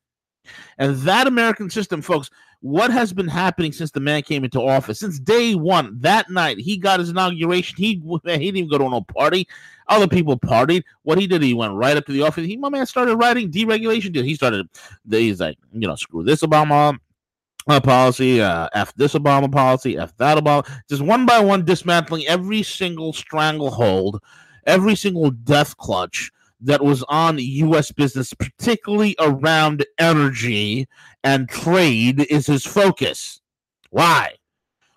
And 0.79 0.97
that 0.99 1.27
American 1.27 1.71
system, 1.71 2.03
folks, 2.03 2.31
what 2.61 2.93
has 2.93 3.13
been 3.13 3.29
happening 3.29 3.73
since 3.73 3.91
the 3.91 4.01
man 4.01 4.23
came 4.23 4.45
into 4.45 4.61
office? 4.61 5.01
Since 5.01 5.19
day 5.19 5.55
one, 5.55 5.99
that 6.01 6.31
night 6.31 6.59
he 6.59 6.77
got 6.77 7.01
his 7.01 7.11
inauguration. 7.11 7.77
He 7.77 7.95
he 8.05 8.21
didn't 8.25 8.43
even 8.43 8.69
go 8.69 8.79
to 8.79 8.89
no 8.89 9.01
party. 9.03 9.49
Other 9.89 10.07
people 10.07 10.39
partied. 10.39 10.85
What 11.03 11.19
he 11.19 11.27
did, 11.27 11.43
he 11.43 11.55
went 11.55 11.75
right 11.75 11.97
up 11.97 12.07
to 12.07 12.13
the 12.13 12.23
office. 12.23 12.47
He, 12.47 12.57
my 12.57 12.69
man, 12.69 12.87
started 12.87 13.17
writing 13.17 13.51
deregulation 13.51 14.13
deals. 14.13 14.27
He 14.27 14.37
started. 14.37 14.69
He's 15.11 15.41
like, 15.41 15.59
you 15.73 15.89
know, 15.89 15.97
screw 15.97 16.23
this 16.23 16.43
Obama 16.43 16.99
uh, 17.67 17.81
policy, 17.81 18.41
uh, 18.41 18.69
F 18.75 18.95
this 18.95 19.15
Obama 19.15 19.51
policy, 19.51 19.99
F 19.99 20.17
that 20.19 20.39
Obama. 20.39 20.69
Just 20.89 21.03
one 21.03 21.27
by 21.27 21.41
one, 21.41 21.65
dismantling 21.65 22.27
every 22.27 22.63
single 22.63 23.13
stranglehold, 23.13 24.23
every 24.67 24.95
single 24.95 25.31
death 25.31 25.77
clutch 25.77 26.31
that 26.63 26.83
was 26.83 27.03
on 27.09 27.39
U.S. 27.39 27.93
business, 27.93 28.33
particularly 28.35 29.17
around 29.19 29.85
energy 29.99 30.87
and 31.25 31.49
trade, 31.49 32.21
is 32.31 32.47
his 32.47 32.65
focus. 32.65 33.41
Why? 33.91 34.37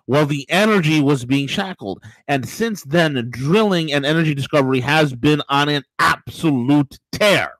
Well, 0.06 0.26
the 0.26 0.46
energy 0.48 1.00
was 1.00 1.24
being 1.24 1.48
shackled. 1.48 2.02
And 2.28 2.48
since 2.48 2.84
then, 2.84 3.28
drilling 3.30 3.92
and 3.92 4.06
energy 4.06 4.34
discovery 4.34 4.80
has 4.80 5.14
been 5.14 5.42
on 5.48 5.68
an 5.68 5.82
absolute 5.98 6.98
tear. 7.12 7.54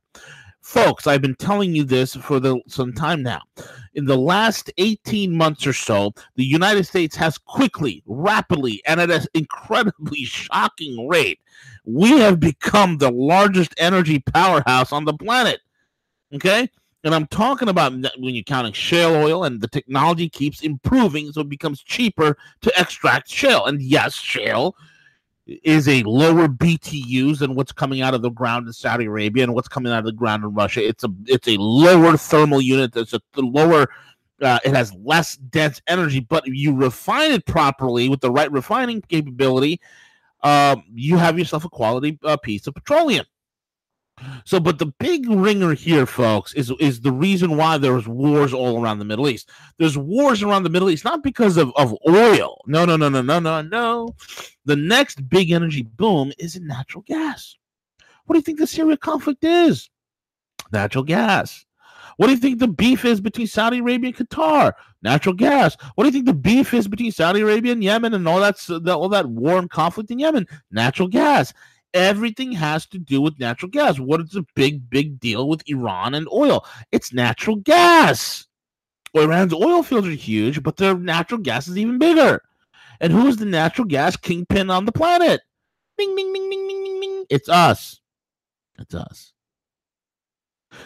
Folks, 0.63 1.07
I've 1.07 1.23
been 1.23 1.37
telling 1.37 1.75
you 1.75 1.85
this 1.85 2.15
for 2.15 2.41
the, 2.41 2.61
some 2.69 2.93
time 2.93 3.23
now. 3.23 3.43
In 3.97 4.05
the 4.05 4.17
last 4.17 4.71
18 4.79 5.37
months 5.37 5.67
or 5.67 5.73
so, 5.73 6.15
the 6.37 6.45
United 6.45 6.85
States 6.85 7.17
has 7.17 7.39
quickly, 7.39 8.03
rapidly, 8.07 8.81
and 8.87 9.01
at 9.01 9.11
an 9.11 9.23
incredibly 9.35 10.25
shocking 10.25 11.09
rate 11.09 11.41
we 11.87 12.19
have 12.19 12.41
become 12.41 12.99
the 12.99 13.11
largest 13.11 13.73
energy 13.79 14.19
powerhouse 14.19 14.93
on 14.93 15.05
the 15.05 15.15
planet. 15.15 15.61
Okay. 16.35 16.69
And 17.05 17.15
I'm 17.15 17.29
talking 17.29 17.69
about 17.69 17.93
when 17.93 18.35
you're 18.35 18.43
counting 18.43 18.73
shale 18.73 19.15
oil 19.15 19.45
and 19.45 19.61
the 19.61 19.69
technology 19.69 20.29
keeps 20.29 20.63
improving, 20.63 21.31
so 21.31 21.43
it 21.43 21.49
becomes 21.49 21.83
cheaper 21.83 22.37
to 22.63 22.81
extract 22.81 23.31
shale. 23.31 23.67
And 23.67 23.81
yes, 23.81 24.15
shale 24.15 24.75
is 25.47 25.89
a 25.89 26.03
lower 26.03 26.49
BTUs 26.49 27.39
than 27.39 27.55
what's 27.55 27.73
coming 27.73 28.03
out 28.03 28.15
of 28.15 28.23
the 28.23 28.31
ground 28.31 28.67
in 28.67 28.73
Saudi 28.73 29.05
Arabia 29.05 29.45
and 29.45 29.55
what's 29.55 29.69
coming 29.69 29.93
out 29.93 30.01
of 30.01 30.05
the 30.05 30.13
ground 30.13 30.45
in 30.45 30.53
Russia. 30.55 30.87
It's 30.87 31.05
a 31.05 31.09
it's 31.27 31.49
a 31.49 31.57
lower 31.57 32.17
thermal 32.17 32.61
unit. 32.61 32.93
That's 32.93 33.13
a 33.13 33.21
lower. 33.37 33.89
Uh, 34.43 34.59
it 34.65 34.75
has 34.75 34.93
less 35.03 35.37
dense 35.37 35.81
energy, 35.87 36.21
but 36.21 36.47
if 36.47 36.55
you 36.55 36.75
refine 36.75 37.33
it 37.33 37.47
properly 37.47 38.09
with 38.09 38.21
the 38.21 38.31
right 38.31 38.53
refining 38.53 39.01
capability, 39.01 39.81
um, 40.43 40.85
you 40.93 41.17
have 41.17 41.39
yourself 41.39 41.65
a 41.65 41.71
quality 41.71 42.19
uh, 42.23 42.37
piece 42.37 42.67
of 42.67 42.75
petroleum. 42.75 43.25
So, 44.45 44.59
but 44.59 44.79
the 44.79 44.87
big 44.87 45.29
ringer 45.29 45.75
here, 45.75 46.07
folks, 46.07 46.55
is 46.55 46.73
is 46.81 47.01
the 47.01 47.13
reason 47.13 47.57
why 47.57 47.79
there's 47.79 48.09
wars 48.09 48.55
all 48.55 48.83
around 48.83 48.99
the 48.99 49.05
Middle 49.05 49.29
East. 49.29 49.51
There's 49.79 49.99
wars 49.99 50.43
around 50.43 50.63
the 50.63 50.71
Middle 50.71 50.89
East 50.89 51.05
not 51.05 51.23
because 51.23 51.57
of, 51.57 51.71
of 51.77 51.95
oil. 52.09 52.63
No, 52.67 52.85
no, 52.85 52.97
no, 52.97 53.09
no, 53.09 53.21
no, 53.21 53.39
no, 53.39 53.63
no. 53.63 54.15
The 54.65 54.77
next 54.77 55.29
big 55.29 55.51
energy 55.51 55.83
boom 55.83 56.33
is 56.39 56.57
in 56.57 56.67
natural 56.67 57.05
gas. 57.07 57.57
What 58.25 58.35
do 58.35 58.39
you 58.39 58.43
think 58.43 58.59
the 58.59 58.67
Syria 58.67 58.97
conflict 58.97 59.45
is? 59.45 59.91
Natural 60.73 61.05
gas. 61.05 61.65
What 62.17 62.29
do 62.29 62.33
you 62.33 62.39
think 62.39 62.59
the 62.59 62.69
beef 62.69 63.05
is 63.05 63.21
between 63.21 63.47
Saudi 63.47 63.79
Arabia 63.79 64.13
and 64.17 64.29
Qatar? 64.29 64.73
Natural 65.03 65.35
gas. 65.35 65.77
What 65.95 66.05
do 66.05 66.09
you 66.09 66.13
think 66.13 66.27
the 66.27 66.33
beef 66.33 66.73
is 66.73 66.89
between 66.89 67.13
Saudi 67.13 67.43
Arabia 67.43 67.73
and 67.73 67.85
Yemen 67.85 68.15
and 68.15 68.27
all 68.27 68.41
that 68.41 68.59
all 68.89 69.09
that 69.11 69.27
war 69.27 69.59
and 69.59 69.71
conflict 69.71 70.11
in 70.11 70.19
Yemen? 70.19 70.47
Natural 70.71 71.09
gas. 71.09 71.53
Everything 71.97 72.53
has 72.53 72.85
to 72.89 72.99
do 72.99 73.23
with 73.23 73.41
natural 73.41 73.71
gas. 73.71 73.99
What 73.99 74.21
is 74.21 74.29
the 74.29 74.45
big 74.55 74.91
big 74.91 75.19
deal 75.19 75.49
with 75.49 75.63
Iran 75.67 76.15
and 76.15 76.29
oil? 76.31 76.67
It's 76.93 77.15
natural 77.15 77.57
gas. 77.57 78.47
Iran's 79.15 79.55
oil 79.55 79.83
fields 79.83 80.07
are 80.07 80.11
huge, 80.11 80.63
but 80.63 80.77
their 80.77 80.95
natural 80.95 81.41
gas 81.41 81.69
is 81.69 81.79
even 81.79 81.99
bigger. 81.99 82.43
And 83.01 83.15
who 83.15 83.27
is 83.29 83.39
the 83.39 83.47
natural 83.47 83.87
gas 83.87 84.15
kingpin 84.15 84.69
on 84.69 84.85
the 84.85 84.93
planet? 84.93 85.41
Bing, 85.97 86.15
bing, 86.15 86.35
bing, 86.35 86.51
bing, 86.51 86.69
bing, 86.69 86.85
bing, 86.85 87.01
bing. 87.01 87.25
It's 87.31 87.49
us. 87.49 87.99
It's 88.79 88.95
us. 88.95 89.33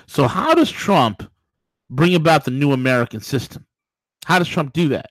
So, 0.06 0.28
how 0.28 0.54
does 0.54 0.70
Trump 0.70 1.28
bring 1.90 2.14
about 2.14 2.44
the 2.44 2.52
new 2.52 2.70
American 2.70 3.20
system? 3.20 3.66
How 4.26 4.38
does 4.38 4.46
Trump 4.48 4.72
do 4.72 4.88
that? 4.90 5.10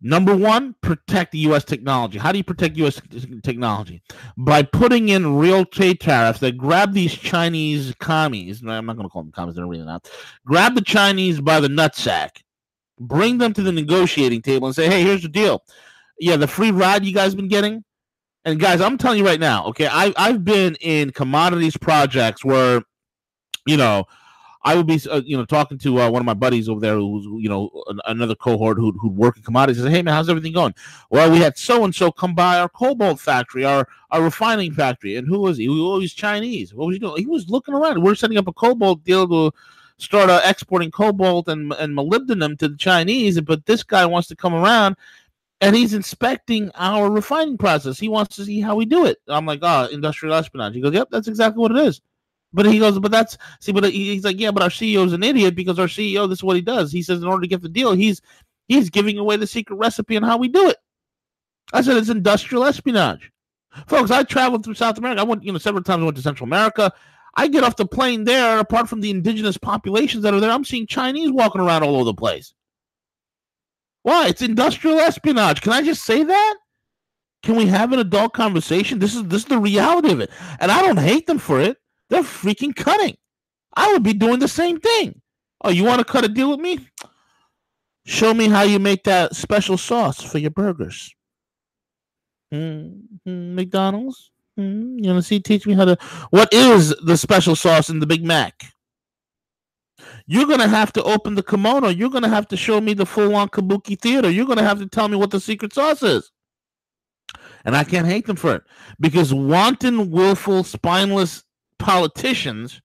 Number 0.00 0.36
one, 0.36 0.76
protect 0.80 1.32
the 1.32 1.38
U.S. 1.38 1.64
technology. 1.64 2.18
How 2.18 2.30
do 2.30 2.38
you 2.38 2.44
protect 2.44 2.76
U.S. 2.76 3.00
technology? 3.42 4.00
By 4.36 4.62
putting 4.62 5.08
in 5.08 5.36
real 5.36 5.64
trade 5.64 5.98
tariffs 5.98 6.38
that 6.40 6.56
grab 6.56 6.92
these 6.92 7.12
Chinese 7.12 7.92
commies. 7.98 8.62
I'm 8.62 8.86
not 8.86 8.96
going 8.96 9.08
to 9.08 9.12
call 9.12 9.22
them 9.22 9.32
commies; 9.32 9.56
they're 9.56 9.66
really 9.66 9.84
not. 9.84 10.08
Grab 10.46 10.76
the 10.76 10.82
Chinese 10.82 11.40
by 11.40 11.58
the 11.58 11.68
nutsack, 11.68 12.42
bring 13.00 13.38
them 13.38 13.52
to 13.54 13.62
the 13.62 13.72
negotiating 13.72 14.42
table, 14.42 14.68
and 14.68 14.76
say, 14.76 14.86
"Hey, 14.86 15.02
here's 15.02 15.22
the 15.22 15.28
deal. 15.28 15.64
Yeah, 16.20 16.36
the 16.36 16.46
free 16.46 16.70
ride 16.70 17.04
you 17.04 17.12
guys 17.12 17.34
been 17.34 17.48
getting, 17.48 17.82
and 18.44 18.60
guys, 18.60 18.80
I'm 18.80 18.98
telling 18.98 19.18
you 19.18 19.26
right 19.26 19.40
now. 19.40 19.66
Okay, 19.66 19.88
I 19.88 20.12
I've 20.16 20.44
been 20.44 20.76
in 20.76 21.10
commodities 21.10 21.76
projects 21.76 22.44
where 22.44 22.82
you 23.66 23.76
know, 23.76 24.04
I 24.62 24.74
would 24.74 24.86
be, 24.86 25.00
uh, 25.10 25.22
you 25.24 25.36
know, 25.36 25.44
talking 25.44 25.78
to 25.78 26.00
uh, 26.00 26.10
one 26.10 26.20
of 26.20 26.26
my 26.26 26.34
buddies 26.34 26.68
over 26.68 26.80
there 26.80 26.96
who's, 26.96 27.24
you 27.24 27.48
know, 27.48 27.70
an, 27.86 28.00
another 28.06 28.34
cohort 28.34 28.76
who'd, 28.76 28.96
who'd 29.00 29.16
work 29.16 29.36
in 29.36 29.42
commodities. 29.42 29.80
Says, 29.80 29.90
"Hey 29.90 30.02
man, 30.02 30.14
how's 30.14 30.28
everything 30.28 30.52
going?" 30.52 30.74
Well, 31.10 31.30
we 31.30 31.38
had 31.38 31.56
so 31.56 31.84
and 31.84 31.94
so 31.94 32.10
come 32.10 32.34
by 32.34 32.58
our 32.58 32.68
cobalt 32.68 33.20
factory, 33.20 33.64
our 33.64 33.88
our 34.10 34.22
refining 34.22 34.72
factory, 34.72 35.16
and 35.16 35.28
who 35.28 35.38
was 35.40 35.58
he? 35.58 35.64
He 35.64 35.68
was 35.68 36.12
Chinese. 36.12 36.74
What 36.74 36.86
was 36.86 36.96
he 36.96 37.00
doing? 37.00 37.16
He 37.18 37.26
was 37.26 37.48
looking 37.48 37.74
around. 37.74 38.02
We're 38.02 38.14
setting 38.14 38.38
up 38.38 38.48
a 38.48 38.52
cobalt 38.52 39.04
deal 39.04 39.28
to 39.28 39.52
start 39.98 40.30
uh, 40.30 40.40
exporting 40.44 40.90
cobalt 40.90 41.48
and 41.48 41.72
and 41.74 41.96
molybdenum 41.96 42.58
to 42.58 42.68
the 42.68 42.76
Chinese, 42.76 43.40
but 43.40 43.66
this 43.66 43.82
guy 43.82 44.06
wants 44.06 44.28
to 44.28 44.36
come 44.36 44.54
around 44.54 44.96
and 45.60 45.74
he's 45.74 45.94
inspecting 45.94 46.70
our 46.74 47.10
refining 47.10 47.58
process. 47.58 47.98
He 47.98 48.08
wants 48.08 48.36
to 48.36 48.44
see 48.44 48.60
how 48.60 48.76
we 48.76 48.84
do 48.84 49.06
it. 49.06 49.18
I'm 49.26 49.46
like, 49.46 49.60
oh, 49.62 49.88
industrial 49.90 50.34
espionage. 50.34 50.74
He 50.74 50.80
goes, 50.80 50.94
yep, 50.94 51.08
that's 51.10 51.28
exactly 51.28 51.60
what 51.60 51.72
it 51.72 51.78
is. 51.78 52.00
But 52.52 52.66
he 52.66 52.78
goes, 52.78 52.98
but 52.98 53.10
that's 53.10 53.36
see, 53.60 53.72
but 53.72 53.84
he's 53.84 54.24
like, 54.24 54.40
yeah, 54.40 54.50
but 54.50 54.62
our 54.62 54.70
CEO 54.70 55.04
is 55.06 55.12
an 55.12 55.22
idiot 55.22 55.54
because 55.54 55.78
our 55.78 55.86
CEO, 55.86 56.28
this 56.28 56.38
is 56.38 56.44
what 56.44 56.56
he 56.56 56.62
does. 56.62 56.90
He 56.90 57.02
says 57.02 57.20
in 57.20 57.28
order 57.28 57.42
to 57.42 57.48
get 57.48 57.60
the 57.60 57.68
deal, 57.68 57.92
he's 57.92 58.22
he's 58.68 58.88
giving 58.88 59.18
away 59.18 59.36
the 59.36 59.46
secret 59.46 59.76
recipe 59.76 60.16
on 60.16 60.22
how 60.22 60.38
we 60.38 60.48
do 60.48 60.68
it. 60.68 60.76
I 61.72 61.82
said 61.82 61.96
it's 61.96 62.08
industrial 62.08 62.64
espionage, 62.64 63.30
folks. 63.86 64.10
I 64.10 64.22
traveled 64.22 64.64
through 64.64 64.74
South 64.74 64.96
America. 64.96 65.20
I 65.20 65.24
went, 65.24 65.44
you 65.44 65.52
know, 65.52 65.58
several 65.58 65.84
times. 65.84 66.00
I 66.00 66.04
went 66.04 66.16
to 66.16 66.22
Central 66.22 66.46
America. 66.46 66.90
I 67.34 67.48
get 67.48 67.64
off 67.64 67.76
the 67.76 67.86
plane 67.86 68.24
there. 68.24 68.58
Apart 68.58 68.88
from 68.88 69.02
the 69.02 69.10
indigenous 69.10 69.58
populations 69.58 70.22
that 70.22 70.32
are 70.32 70.40
there, 70.40 70.50
I'm 70.50 70.64
seeing 70.64 70.86
Chinese 70.86 71.30
walking 71.30 71.60
around 71.60 71.82
all 71.82 71.96
over 71.96 72.04
the 72.04 72.14
place. 72.14 72.54
Why? 74.02 74.28
It's 74.28 74.40
industrial 74.40 75.00
espionage. 75.00 75.60
Can 75.60 75.72
I 75.72 75.82
just 75.82 76.04
say 76.04 76.24
that? 76.24 76.56
Can 77.42 77.56
we 77.56 77.66
have 77.66 77.92
an 77.92 77.98
adult 77.98 78.32
conversation? 78.32 78.98
This 78.98 79.14
is 79.14 79.24
this 79.24 79.42
is 79.42 79.48
the 79.48 79.58
reality 79.58 80.10
of 80.10 80.20
it, 80.20 80.30
and 80.60 80.72
I 80.72 80.80
don't 80.80 80.98
hate 80.98 81.26
them 81.26 81.38
for 81.38 81.60
it. 81.60 81.76
They're 82.10 82.22
freaking 82.22 82.74
cutting. 82.74 83.16
I 83.74 83.92
would 83.92 84.02
be 84.02 84.14
doing 84.14 84.38
the 84.38 84.48
same 84.48 84.80
thing. 84.80 85.20
Oh, 85.62 85.70
you 85.70 85.84
want 85.84 85.98
to 85.98 86.04
cut 86.04 86.24
a 86.24 86.28
deal 86.28 86.50
with 86.50 86.60
me? 86.60 86.80
Show 88.06 88.32
me 88.32 88.48
how 88.48 88.62
you 88.62 88.78
make 88.78 89.04
that 89.04 89.36
special 89.36 89.76
sauce 89.76 90.22
for 90.22 90.38
your 90.38 90.50
burgers. 90.50 91.14
Mm-hmm. 92.52 93.54
McDonald's. 93.54 94.30
Mm-hmm. 94.58 95.04
You 95.04 95.10
want 95.10 95.22
to 95.22 95.28
see? 95.28 95.40
Teach 95.40 95.66
me 95.66 95.74
how 95.74 95.84
to. 95.84 95.98
What 96.30 96.52
is 96.52 96.94
the 97.02 97.16
special 97.16 97.54
sauce 97.54 97.90
in 97.90 98.00
the 98.00 98.06
Big 98.06 98.24
Mac? 98.24 98.72
You're 100.26 100.46
gonna 100.46 100.68
have 100.68 100.92
to 100.94 101.02
open 101.02 101.34
the 101.34 101.42
kimono. 101.42 101.88
You're 101.88 102.10
gonna 102.10 102.28
have 102.28 102.48
to 102.48 102.56
show 102.56 102.80
me 102.80 102.94
the 102.94 103.06
full-on 103.06 103.48
kabuki 103.48 103.98
theater. 104.00 104.30
You're 104.30 104.46
gonna 104.46 104.62
have 104.62 104.78
to 104.78 104.86
tell 104.86 105.08
me 105.08 105.16
what 105.16 105.30
the 105.30 105.40
secret 105.40 105.72
sauce 105.72 106.02
is. 106.02 106.30
And 107.64 107.76
I 107.76 107.84
can't 107.84 108.06
hate 108.06 108.26
them 108.26 108.36
for 108.36 108.54
it 108.54 108.62
because 109.00 109.34
wanton, 109.34 110.10
willful, 110.10 110.64
spineless 110.64 111.44
politicians 111.78 112.80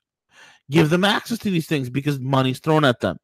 give 0.71 0.89
them 0.89 1.03
access 1.03 1.37
to 1.39 1.49
these 1.49 1.67
things 1.67 1.89
because 1.89 2.19
money's 2.19 2.59
thrown 2.59 2.85
at 2.85 2.99
them. 2.99 3.17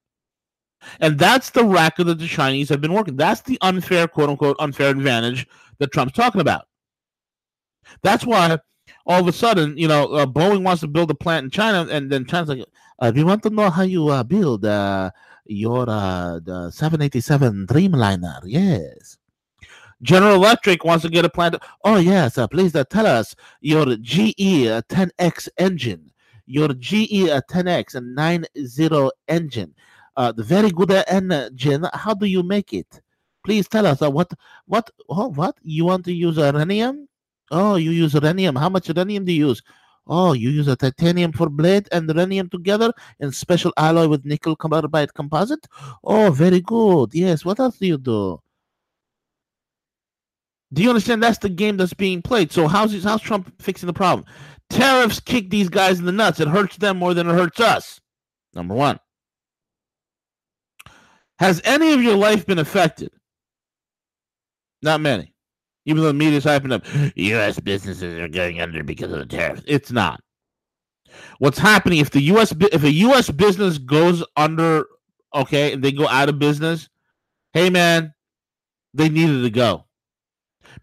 And 1.00 1.18
that's 1.20 1.50
the 1.50 1.66
racket 1.66 2.08
that 2.08 2.20
the 2.20 2.28
Chinese 2.28 2.70
have 2.70 2.82
been 2.82 2.94
working. 2.94 3.18
That's 3.18 3.42
the 3.42 3.58
unfair, 3.62 4.08
quote 4.08 4.30
unquote, 4.30 4.56
unfair 4.60 4.90
advantage 4.90 5.48
that 5.80 5.92
Trump's 5.92 6.14
talking 6.14 6.42
about. 6.42 6.68
That's 8.02 8.26
why 8.26 8.58
all 9.06 9.22
of 9.22 9.28
a 9.28 9.34
sudden, 9.34 9.78
you 9.78 9.88
know, 9.88 10.06
uh, 10.14 10.26
Boeing 10.26 10.64
wants 10.64 10.82
to 10.82 10.88
build 10.88 11.12
a 11.12 11.16
plant 11.16 11.46
in 11.46 11.50
China, 11.50 11.88
and 11.90 12.12
then 12.12 12.26
China's 12.26 12.50
like, 12.50 12.64
uh, 13.00 13.12
"We 13.14 13.24
want 13.24 13.44
to 13.44 13.50
know 13.50 13.70
how 13.70 13.82
you 13.84 14.08
uh, 14.10 14.24
build 14.24 14.66
uh, 14.66 15.12
your 15.46 15.90
uh, 15.90 16.40
the 16.44 16.72
787 16.72 17.68
Dreamliner." 17.68 18.42
Yes. 18.46 19.18
General 20.02 20.36
Electric 20.36 20.86
wants 20.86 21.04
to 21.04 21.10
get 21.10 21.26
a 21.26 21.30
plant. 21.30 21.56
Oh 21.84 21.98
yes, 21.98 22.38
uh, 22.38 22.48
please 22.48 22.74
uh, 22.74 22.86
tell 22.86 23.06
us 23.06 23.36
your 23.60 23.98
GE 23.98 24.34
10X 24.88 25.48
uh, 25.48 25.52
engine, 25.58 26.12
your 26.46 26.70
GEnx 26.70 27.96
and 27.96 28.16
90 28.16 29.10
engine, 29.28 29.76
uh, 30.16 30.32
the 30.32 30.44
very 30.44 30.70
good 30.70 30.92
engine. 31.10 31.86
How 31.94 32.14
do 32.14 32.26
you 32.26 32.44
make 32.44 32.74
it? 32.74 33.02
Please 33.44 33.68
tell 33.68 33.86
us 33.86 34.02
uh, 34.02 34.10
what 34.10 34.32
what 34.68 34.90
oh 35.10 35.30
what 35.30 35.58
you 35.64 35.86
want 35.86 36.06
to 36.06 36.14
use 36.14 36.38
uranium? 36.38 37.10
Oh, 37.52 37.76
you 37.76 37.92
use 37.92 38.14
uranium. 38.14 38.56
How 38.56 38.70
much 38.70 38.88
uranium 38.88 39.26
do 39.26 39.34
you 39.34 39.48
use? 39.48 39.62
Oh, 40.08 40.34
you 40.34 40.50
use 40.50 40.68
a 40.70 40.76
titanium 40.76 41.34
for 41.34 41.50
blade 41.50 41.90
and 41.92 42.08
uranium 42.08 42.50
together 42.50 42.94
in 43.20 43.32
special 43.32 43.74
alloy 43.76 44.08
with 44.08 44.26
nickel 44.26 44.56
carbide 44.56 45.14
composite? 45.14 45.68
Oh, 46.04 46.32
very 46.32 46.62
good. 46.62 47.14
Yes. 47.14 47.44
What 47.44 47.60
else 47.60 47.78
do 47.78 47.88
you 47.88 47.98
do? 47.98 48.40
Do 50.74 50.84
you 50.84 50.90
understand? 50.90 51.24
That's 51.24 51.40
the 51.40 51.50
game 51.50 51.78
that's 51.78 51.94
being 51.94 52.22
played. 52.22 52.52
So 52.52 52.68
how's 52.68 53.04
how's 53.04 53.22
Trump 53.22 53.52
fixing 53.62 53.88
the 53.88 53.94
problem? 53.94 54.26
Tariffs 54.70 55.20
kick 55.20 55.50
these 55.50 55.70
guys 55.70 56.00
in 56.00 56.06
the 56.06 56.12
nuts. 56.12 56.40
It 56.40 56.48
hurts 56.48 56.78
them 56.78 56.98
more 56.98 57.14
than 57.14 57.28
it 57.28 57.34
hurts 57.34 57.60
us. 57.60 58.00
Number 58.54 58.76
one. 58.76 59.00
Has 61.40 61.62
any 61.64 61.94
of 61.94 62.04
your 62.04 62.18
life 62.18 62.46
been 62.46 62.60
affected? 62.60 63.12
Not 64.82 65.02
many. 65.02 65.34
Even 65.86 66.04
though 66.04 66.10
the 66.10 66.14
media's 66.14 66.46
hyping 66.46 66.74
up, 66.74 66.86
U.S. 67.16 67.60
businesses 67.60 68.20
are 68.20 68.28
going 68.28 68.62
under 68.62 68.84
because 68.84 69.12
of 69.12 69.20
the 69.20 69.26
tariffs. 69.26 69.64
It's 69.66 69.92
not. 69.92 70.22
What's 71.40 71.58
happening 71.58 72.00
if 72.00 72.12
the 72.12 72.22
U.S. 72.24 72.54
if 72.72 72.84
a 72.84 72.92
U.S. 72.92 73.32
business 73.32 73.80
goes 73.80 74.24
under, 74.36 74.86
okay, 75.34 75.74
and 75.74 75.84
they 75.84 75.92
go 75.92 76.08
out 76.08 76.30
of 76.30 76.38
business, 76.38 76.90
hey 77.54 77.72
man, 77.72 78.14
they 78.94 79.10
needed 79.10 79.42
to 79.42 79.50
go 79.50 79.86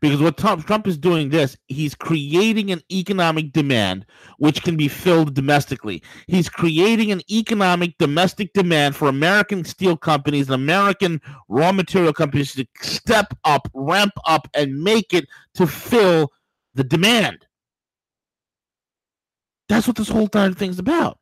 because 0.01 0.21
what 0.21 0.37
Trump, 0.37 0.67
Trump 0.67 0.87
is 0.87 0.99
doing 0.99 1.31
this, 1.31 1.57
he's 1.67 1.95
creating 1.95 2.71
an 2.71 2.83
economic 2.91 3.53
demand 3.53 4.07
which 4.39 4.63
can 4.63 4.77
be 4.77 4.89
filled 4.89 5.35
domestically. 5.35 6.03
He's 6.27 6.49
creating 6.49 7.13
an 7.13 7.23
economic 7.31 7.97
domestic 7.99 8.53
demand 8.53 8.97
for 8.97 9.09
American 9.09 9.65
steel 9.65 9.97
companies 9.97 10.47
and 10.47 10.55
American 10.55 11.21
raw 11.49 11.73
material 11.73 12.13
companies 12.13 12.55
to 12.55 12.67
step 12.81 13.35
up, 13.45 13.69
ramp 13.75 14.13
up, 14.27 14.49
and 14.55 14.83
make 14.83 15.13
it 15.13 15.27
to 15.55 15.67
fill 15.67 16.31
the 16.75 16.85
demand. 16.85 17.47
That's 19.69 19.87
what 19.87 19.97
this 19.97 20.09
whole 20.09 20.23
entire 20.23 20.53
thing's 20.53 20.79
about. 20.79 21.19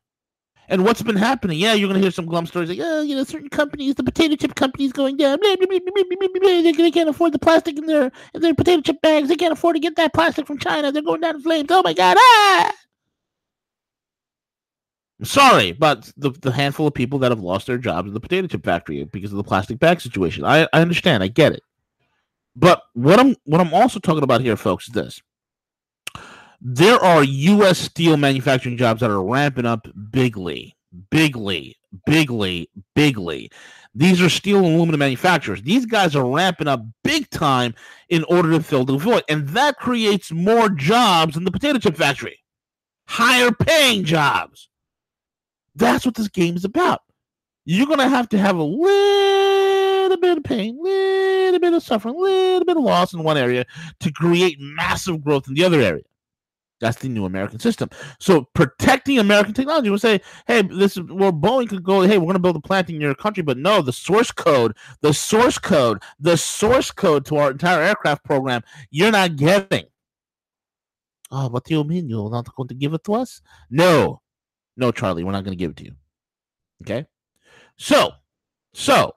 And 0.67 0.83
what's 0.83 1.01
been 1.01 1.15
happening? 1.15 1.59
Yeah, 1.59 1.73
you're 1.73 1.87
going 1.87 1.99
to 1.99 2.03
hear 2.03 2.11
some 2.11 2.25
glum 2.25 2.47
stories 2.47 2.69
like, 2.69 2.79
oh, 2.81 3.01
you 3.01 3.15
know, 3.15 3.23
certain 3.23 3.49
companies, 3.49 3.95
the 3.95 4.03
potato 4.03 4.35
chip 4.35 4.55
companies 4.55 4.91
going 4.91 5.17
down. 5.17 5.39
Blah, 5.39 5.55
blah, 5.57 5.67
blah, 5.67 6.61
they 6.61 6.91
can't 6.91 7.09
afford 7.09 7.33
the 7.33 7.39
plastic 7.39 7.77
in 7.77 7.85
their 7.85 8.11
in 8.33 8.41
their 8.41 8.55
potato 8.55 8.81
chip 8.81 9.01
bags. 9.01 9.29
They 9.29 9.35
can't 9.35 9.53
afford 9.53 9.75
to 9.75 9.79
get 9.79 9.95
that 9.97 10.13
plastic 10.13 10.47
from 10.47 10.57
China. 10.57 10.91
They're 10.91 11.03
going 11.03 11.21
down 11.21 11.35
in 11.35 11.41
flames. 11.41 11.67
Oh 11.69 11.83
my 11.83 11.93
God! 11.93 12.17
Ah! 12.19 12.73
I'm 15.19 15.25
sorry, 15.25 15.71
but 15.71 16.11
the, 16.17 16.31
the 16.31 16.51
handful 16.51 16.87
of 16.87 16.93
people 16.93 17.19
that 17.19 17.31
have 17.31 17.39
lost 17.39 17.67
their 17.67 17.77
jobs 17.77 18.07
in 18.07 18.13
the 18.13 18.19
potato 18.19 18.47
chip 18.47 18.65
factory 18.65 19.03
because 19.05 19.31
of 19.31 19.37
the 19.37 19.43
plastic 19.43 19.79
bag 19.79 20.01
situation, 20.01 20.43
I, 20.43 20.67
I 20.73 20.81
understand, 20.81 21.23
I 21.23 21.27
get 21.27 21.53
it. 21.53 21.63
But 22.55 22.81
what 22.93 23.19
I'm 23.19 23.35
what 23.45 23.61
I'm 23.61 23.73
also 23.73 23.99
talking 23.99 24.23
about 24.23 24.41
here, 24.41 24.57
folks, 24.57 24.87
is 24.87 24.93
this 24.93 25.21
there 26.61 26.97
are 26.97 27.23
U.S. 27.23 27.77
steel 27.77 28.17
manufacturing 28.17 28.77
jobs 28.77 29.01
that 29.01 29.11
are 29.11 29.23
ramping 29.23 29.65
up 29.65 29.87
bigly, 30.11 30.75
bigly, 31.09 31.75
bigly, 32.05 32.69
bigly. 32.95 33.51
These 33.93 34.21
are 34.21 34.29
steel 34.29 34.57
and 34.57 34.75
aluminum 34.75 34.99
manufacturers. 34.99 35.61
These 35.61 35.85
guys 35.85 36.15
are 36.15 36.29
ramping 36.29 36.67
up 36.67 36.81
big 37.03 37.29
time 37.29 37.73
in 38.09 38.25
order 38.25 38.51
to 38.51 38.61
fill 38.61 38.83
the 38.83 38.97
void. 38.97 39.23
And 39.29 39.47
that 39.49 39.77
creates 39.77 40.31
more 40.31 40.69
jobs 40.69 41.37
in 41.37 41.45
the 41.45 41.51
potato 41.51 41.79
chip 41.79 41.95
factory, 41.95 42.39
higher 43.07 43.51
paying 43.51 44.03
jobs. 44.03 44.67
That's 45.75 46.05
what 46.05 46.15
this 46.15 46.27
game 46.27 46.55
is 46.55 46.65
about. 46.65 47.01
You're 47.63 47.87
going 47.87 47.99
to 47.99 48.09
have 48.09 48.29
to 48.29 48.37
have 48.37 48.57
a 48.57 48.63
little 48.63 50.17
bit 50.17 50.37
of 50.37 50.43
pain, 50.43 50.77
a 50.77 50.81
little 50.81 51.59
bit 51.59 51.73
of 51.73 51.81
suffering, 51.81 52.15
a 52.15 52.19
little 52.19 52.65
bit 52.65 52.77
of 52.77 52.83
loss 52.83 53.13
in 53.13 53.23
one 53.23 53.37
area 53.37 53.65
to 54.01 54.11
create 54.11 54.57
massive 54.59 55.23
growth 55.23 55.47
in 55.47 55.53
the 55.53 55.63
other 55.63 55.79
area. 55.79 56.03
That's 56.81 56.97
the 56.97 57.07
new 57.07 57.25
American 57.25 57.59
system. 57.59 57.89
So 58.19 58.49
protecting 58.53 59.19
American 59.19 59.53
technology 59.53 59.89
will 59.89 59.97
say, 59.97 60.21
hey, 60.45 60.61
this 60.61 60.97
is 60.97 61.03
well, 61.09 61.31
Boeing 61.31 61.69
could 61.69 61.83
go, 61.83 62.01
hey, 62.01 62.17
we're 62.17 62.27
gonna 62.27 62.39
build 62.39 62.57
a 62.57 62.61
plant 62.61 62.89
in 62.89 62.99
your 62.99 63.15
country, 63.15 63.43
but 63.43 63.57
no, 63.57 63.81
the 63.81 63.93
source 63.93 64.31
code, 64.31 64.75
the 65.01 65.13
source 65.13 65.57
code, 65.57 66.03
the 66.19 66.35
source 66.35 66.91
code 66.91 67.25
to 67.27 67.37
our 67.37 67.51
entire 67.51 67.81
aircraft 67.81 68.23
program, 68.25 68.61
you're 68.91 69.11
not 69.11 69.35
getting. 69.37 69.85
Oh, 71.31 71.49
what 71.49 71.63
do 71.63 71.73
you 71.73 71.83
mean 71.83 72.09
you're 72.09 72.29
not 72.29 72.53
going 72.55 72.67
to 72.67 72.75
give 72.75 72.93
it 72.93 73.03
to 73.05 73.15
us? 73.15 73.41
No, 73.69 74.21
no, 74.77 74.91
Charlie, 74.91 75.23
we're 75.23 75.31
not 75.31 75.43
going 75.43 75.57
to 75.57 75.61
give 75.61 75.71
it 75.71 75.77
to 75.77 75.85
you. 75.85 75.95
Okay. 76.83 77.05
So, 77.77 78.11
so 78.73 79.15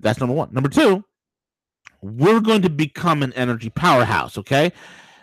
that's 0.00 0.20
number 0.20 0.34
one. 0.34 0.52
Number 0.52 0.68
two, 0.68 1.04
we're 2.00 2.40
going 2.40 2.62
to 2.62 2.70
become 2.70 3.22
an 3.22 3.32
energy 3.34 3.70
powerhouse. 3.70 4.38
Okay. 4.38 4.72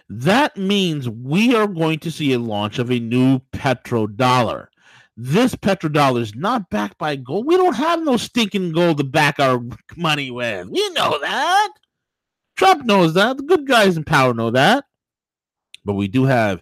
That 0.09 0.55
means 0.55 1.09
we 1.09 1.55
are 1.55 1.67
going 1.67 1.99
to 1.99 2.11
see 2.11 2.33
a 2.33 2.39
launch 2.39 2.79
of 2.79 2.89
a 2.89 2.99
new 2.99 3.39
petrodollar. 3.51 4.67
This 5.17 5.55
petrodollar 5.55 6.21
is 6.21 6.35
not 6.35 6.69
backed 6.69 6.97
by 6.97 7.15
gold. 7.15 7.47
We 7.47 7.57
don't 7.57 7.75
have 7.75 8.03
no 8.03 8.17
stinking 8.17 8.71
gold 8.71 8.97
to 8.99 9.03
back 9.03 9.39
our 9.39 9.61
money 9.97 10.31
with. 10.31 10.69
We 10.69 10.89
know 10.91 11.17
that. 11.19 11.69
Trump 12.55 12.85
knows 12.85 13.15
that. 13.15 13.37
The 13.37 13.43
good 13.43 13.67
guys 13.67 13.97
in 13.97 14.03
power 14.03 14.33
know 14.33 14.51
that. 14.51 14.85
But 15.83 15.93
we 15.93 16.07
do 16.07 16.25
have 16.25 16.61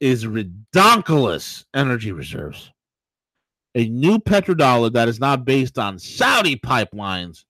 is 0.00 0.24
redonkulous 0.24 1.64
energy 1.74 2.12
reserves. 2.12 2.70
A 3.74 3.88
new 3.88 4.18
petrodollar 4.18 4.92
that 4.92 5.08
is 5.08 5.20
not 5.20 5.44
based 5.44 5.78
on 5.78 5.98
Saudi 5.98 6.56
pipelines, 6.56 7.44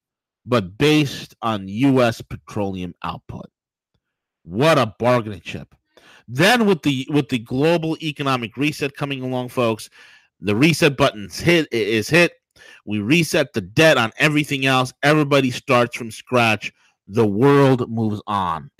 but 0.44 0.76
based 0.76 1.34
on 1.40 1.66
U.S. 1.66 2.20
petroleum 2.20 2.94
output. 3.02 3.46
What 4.44 4.78
a 4.78 4.94
bargaining 4.98 5.40
chip. 5.40 5.74
Then 6.28 6.66
with 6.66 6.82
the 6.82 7.06
with 7.10 7.28
the 7.28 7.38
global 7.38 7.96
economic 8.02 8.56
reset 8.56 8.96
coming 8.96 9.22
along, 9.22 9.48
folks, 9.48 9.90
the 10.40 10.56
reset 10.56 10.96
button's 10.96 11.38
hit 11.38 11.68
is 11.72 12.08
hit. 12.08 12.32
We 12.84 13.00
reset 13.00 13.52
the 13.52 13.60
debt 13.60 13.96
on 13.96 14.12
everything 14.18 14.66
else. 14.66 14.92
Everybody 15.02 15.50
starts 15.50 15.96
from 15.96 16.10
scratch. 16.10 16.72
The 17.06 17.26
world 17.26 17.90
moves 17.90 18.22
on. 18.26 18.70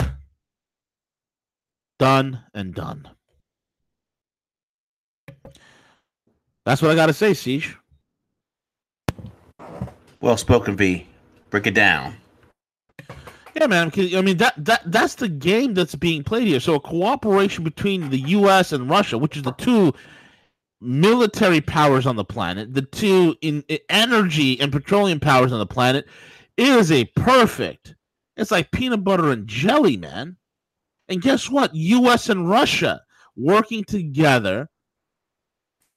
Done 1.98 2.40
and 2.54 2.74
done. 2.74 3.08
That's 6.64 6.80
what 6.80 6.90
I 6.90 6.94
got 6.94 7.06
to 7.06 7.12
say, 7.12 7.32
CJ. 7.32 7.74
Well 10.20 10.36
spoken, 10.36 10.76
V. 10.76 11.06
Break 11.50 11.66
it 11.66 11.74
down. 11.74 12.16
Yeah, 13.54 13.66
man. 13.66 13.92
I 13.94 14.22
mean 14.22 14.38
that 14.38 14.54
that 14.64 14.82
that's 14.86 15.16
the 15.16 15.28
game 15.28 15.74
that's 15.74 15.94
being 15.94 16.24
played 16.24 16.48
here. 16.48 16.60
So 16.60 16.74
a 16.74 16.80
cooperation 16.80 17.64
between 17.64 18.10
the 18.10 18.20
U.S. 18.20 18.72
and 18.72 18.88
Russia, 18.88 19.18
which 19.18 19.36
is 19.36 19.42
the 19.42 19.52
two 19.52 19.92
military 20.80 21.60
powers 21.60 22.06
on 22.06 22.16
the 22.16 22.24
planet, 22.24 22.74
the 22.74 22.82
two 22.82 23.36
in, 23.42 23.62
in 23.68 23.78
energy 23.88 24.58
and 24.60 24.72
petroleum 24.72 25.20
powers 25.20 25.52
on 25.52 25.58
the 25.58 25.66
planet, 25.66 26.06
is 26.56 26.90
a 26.90 27.04
perfect. 27.16 27.94
It's 28.36 28.50
like 28.50 28.70
peanut 28.72 29.04
butter 29.04 29.30
and 29.30 29.46
jelly, 29.46 29.96
man. 29.96 30.36
And 31.08 31.20
guess 31.20 31.50
what? 31.50 31.74
U.S. 31.74 32.28
and 32.30 32.48
Russia 32.48 33.02
working 33.36 33.84
together 33.84 34.68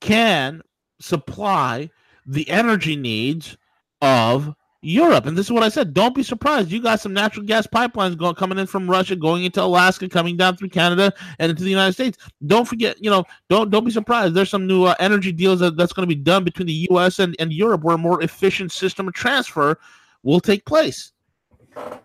can 0.02 0.62
supply 1.00 1.89
the 2.26 2.50
energy 2.50 2.96
needs 2.96 3.58
of 4.02 4.54
Europe. 4.86 5.26
And 5.26 5.38
this 5.38 5.48
is 5.48 5.52
what 5.52 5.63
I 5.63 5.69
said. 5.69 5.93
Don't 5.93 6.13
be 6.13 6.24
surprised. 6.24 6.71
You 6.71 6.82
got 6.82 7.00
some 7.00 7.13
natural 7.13 7.45
gas 7.45 7.65
pipelines 7.65 8.17
going 8.17 8.36
coming 8.36 8.58
in 8.58 8.67
from 8.67 8.89
Russia, 8.89 9.15
going 9.15 9.43
into 9.43 9.62
Alaska, 9.62 10.08
coming 10.08 10.38
down 10.38 10.58
through 10.58 10.69
Canada 10.69 11.12
and 11.39 11.50
into 11.50 11.63
the 11.63 11.69
United 11.69 11.93
States. 11.93 12.17
Don't 12.45 12.67
forget, 12.67 13.04
you 13.04 13.10
know, 13.10 13.26
don't 13.50 13.69
don't 13.71 13.84
be 13.84 13.91
surprised. 13.91 14.34
There's 14.34 14.50
some 14.50 14.67
new 14.67 14.84
uh, 14.84 14.95
energy 15.00 15.32
deals 15.32 15.60
that, 15.60 15.76
that's 15.76 15.93
going 15.93 16.08
to 16.08 16.15
be 16.15 16.21
done 16.21 16.43
between 16.43 16.67
the 16.67 16.88
U.S. 16.91 17.19
and, 17.19 17.36
and 17.39 17.52
Europe, 17.52 17.84
where 17.84 17.95
a 17.95 17.98
more 17.98 18.21
efficient 18.21 18.71
system 18.71 19.08
of 19.08 19.13
transfer 19.13 19.80
will 20.24 20.39
take 20.39 20.65
place. 20.65 21.12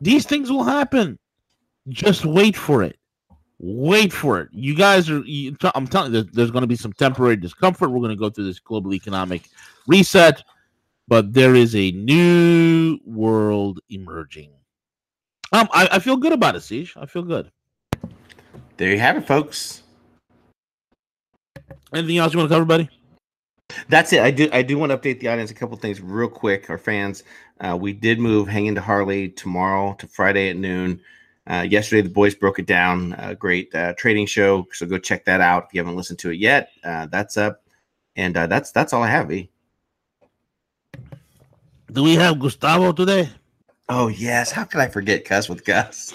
These 0.00 0.26
things 0.26 0.50
will 0.50 0.64
happen. 0.64 1.18
Just 1.88 2.24
wait 2.24 2.56
for 2.56 2.82
it. 2.82 2.96
Wait 3.58 4.10
for 4.10 4.40
it. 4.40 4.48
You 4.52 4.74
guys 4.74 5.10
are. 5.10 5.20
You, 5.20 5.54
I'm 5.74 5.86
telling 5.86 6.14
you, 6.14 6.22
there's, 6.22 6.34
there's 6.34 6.50
going 6.50 6.62
to 6.62 6.68
be 6.68 6.76
some 6.76 6.94
temporary 6.94 7.36
discomfort. 7.36 7.90
We're 7.90 7.98
going 7.98 8.10
to 8.10 8.16
go 8.16 8.30
through 8.30 8.46
this 8.46 8.58
global 8.58 8.94
economic 8.94 9.42
reset 9.86 10.42
but 11.10 11.34
there 11.34 11.56
is 11.56 11.74
a 11.74 11.90
new 11.90 12.98
world 13.04 13.80
emerging. 13.90 14.52
Um, 15.52 15.68
I, 15.72 15.88
I 15.92 15.98
feel 15.98 16.16
good 16.16 16.32
about 16.32 16.54
it, 16.54 16.60
CJ. 16.60 16.92
I 16.96 17.06
feel 17.06 17.22
good. 17.22 17.50
There 18.76 18.90
you 18.92 18.98
have 19.00 19.16
it, 19.16 19.26
folks. 19.26 19.82
Anything 21.92 22.18
else 22.18 22.32
you 22.32 22.38
want 22.38 22.48
to 22.48 22.54
cover, 22.54 22.64
buddy? 22.64 22.88
That's 23.88 24.12
it. 24.12 24.20
I 24.20 24.30
do. 24.30 24.48
I 24.52 24.62
do 24.62 24.78
want 24.78 24.90
to 24.90 24.98
update 24.98 25.18
the 25.18 25.28
audience 25.28 25.50
a 25.50 25.54
couple 25.54 25.76
things 25.76 26.00
real 26.00 26.28
quick. 26.28 26.70
Our 26.70 26.78
fans, 26.78 27.24
uh, 27.60 27.76
we 27.78 27.92
did 27.92 28.20
move 28.20 28.46
Hanging 28.46 28.76
to 28.76 28.80
Harley 28.80 29.28
tomorrow 29.30 29.94
to 29.98 30.06
Friday 30.06 30.50
at 30.50 30.56
noon. 30.56 31.00
Uh, 31.48 31.66
yesterday, 31.68 32.02
the 32.02 32.14
boys 32.14 32.36
broke 32.36 32.60
it 32.60 32.66
down. 32.66 33.14
A 33.18 33.34
great 33.34 33.74
uh, 33.74 33.94
trading 33.94 34.26
show. 34.26 34.66
So 34.72 34.86
go 34.86 34.98
check 34.98 35.24
that 35.24 35.40
out 35.40 35.64
if 35.64 35.74
you 35.74 35.80
haven't 35.80 35.96
listened 35.96 36.20
to 36.20 36.30
it 36.30 36.38
yet. 36.38 36.70
Uh, 36.84 37.06
that's 37.06 37.36
up, 37.36 37.64
and 38.14 38.36
uh, 38.36 38.46
that's 38.46 38.70
that's 38.70 38.92
all 38.92 39.02
I 39.02 39.08
have. 39.08 39.32
E. 39.32 39.50
Do 41.92 42.04
we 42.04 42.14
have 42.14 42.38
Gustavo 42.38 42.92
today? 42.92 43.28
Oh 43.88 44.08
yes. 44.08 44.52
How 44.52 44.64
could 44.64 44.80
I 44.80 44.88
forget 44.88 45.24
Cuss 45.24 45.48
with 45.48 45.64
Gus? 45.64 46.14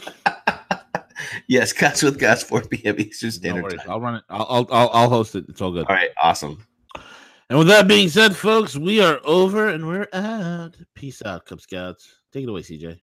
yes, 1.48 1.74
cuts 1.74 2.02
with 2.02 2.18
Gus, 2.18 2.44
4 2.44 2.62
p.m. 2.62 2.96
Eastern 2.98 3.28
No 3.28 3.32
Standard 3.32 3.64
worries. 3.64 3.80
Time. 3.82 3.90
I'll 3.90 4.02
run 4.02 4.16
it. 4.16 4.24
I'll, 4.30 4.48
I'll 4.50 4.68
I'll 4.72 4.90
I'll 4.94 5.10
host 5.10 5.36
it. 5.36 5.46
It's 5.50 5.62
all 5.62 5.72
good. 5.72 5.88
All 5.88 5.96
right, 5.96 6.10
awesome. 6.22 6.66
And 7.50 7.60
with 7.60 7.68
that 7.68 7.88
being 7.88 8.10
said, 8.10 8.36
folks, 8.36 8.76
we 8.76 9.02
are 9.02 9.20
over 9.24 9.68
and 9.68 9.88
we're 9.88 10.08
out. 10.14 10.76
Peace 10.96 11.22
out, 11.24 11.46
Cub 11.46 11.62
Scouts. 11.62 12.16
Take 12.32 12.44
it 12.44 12.50
away, 12.50 12.62
CJ. 12.62 13.00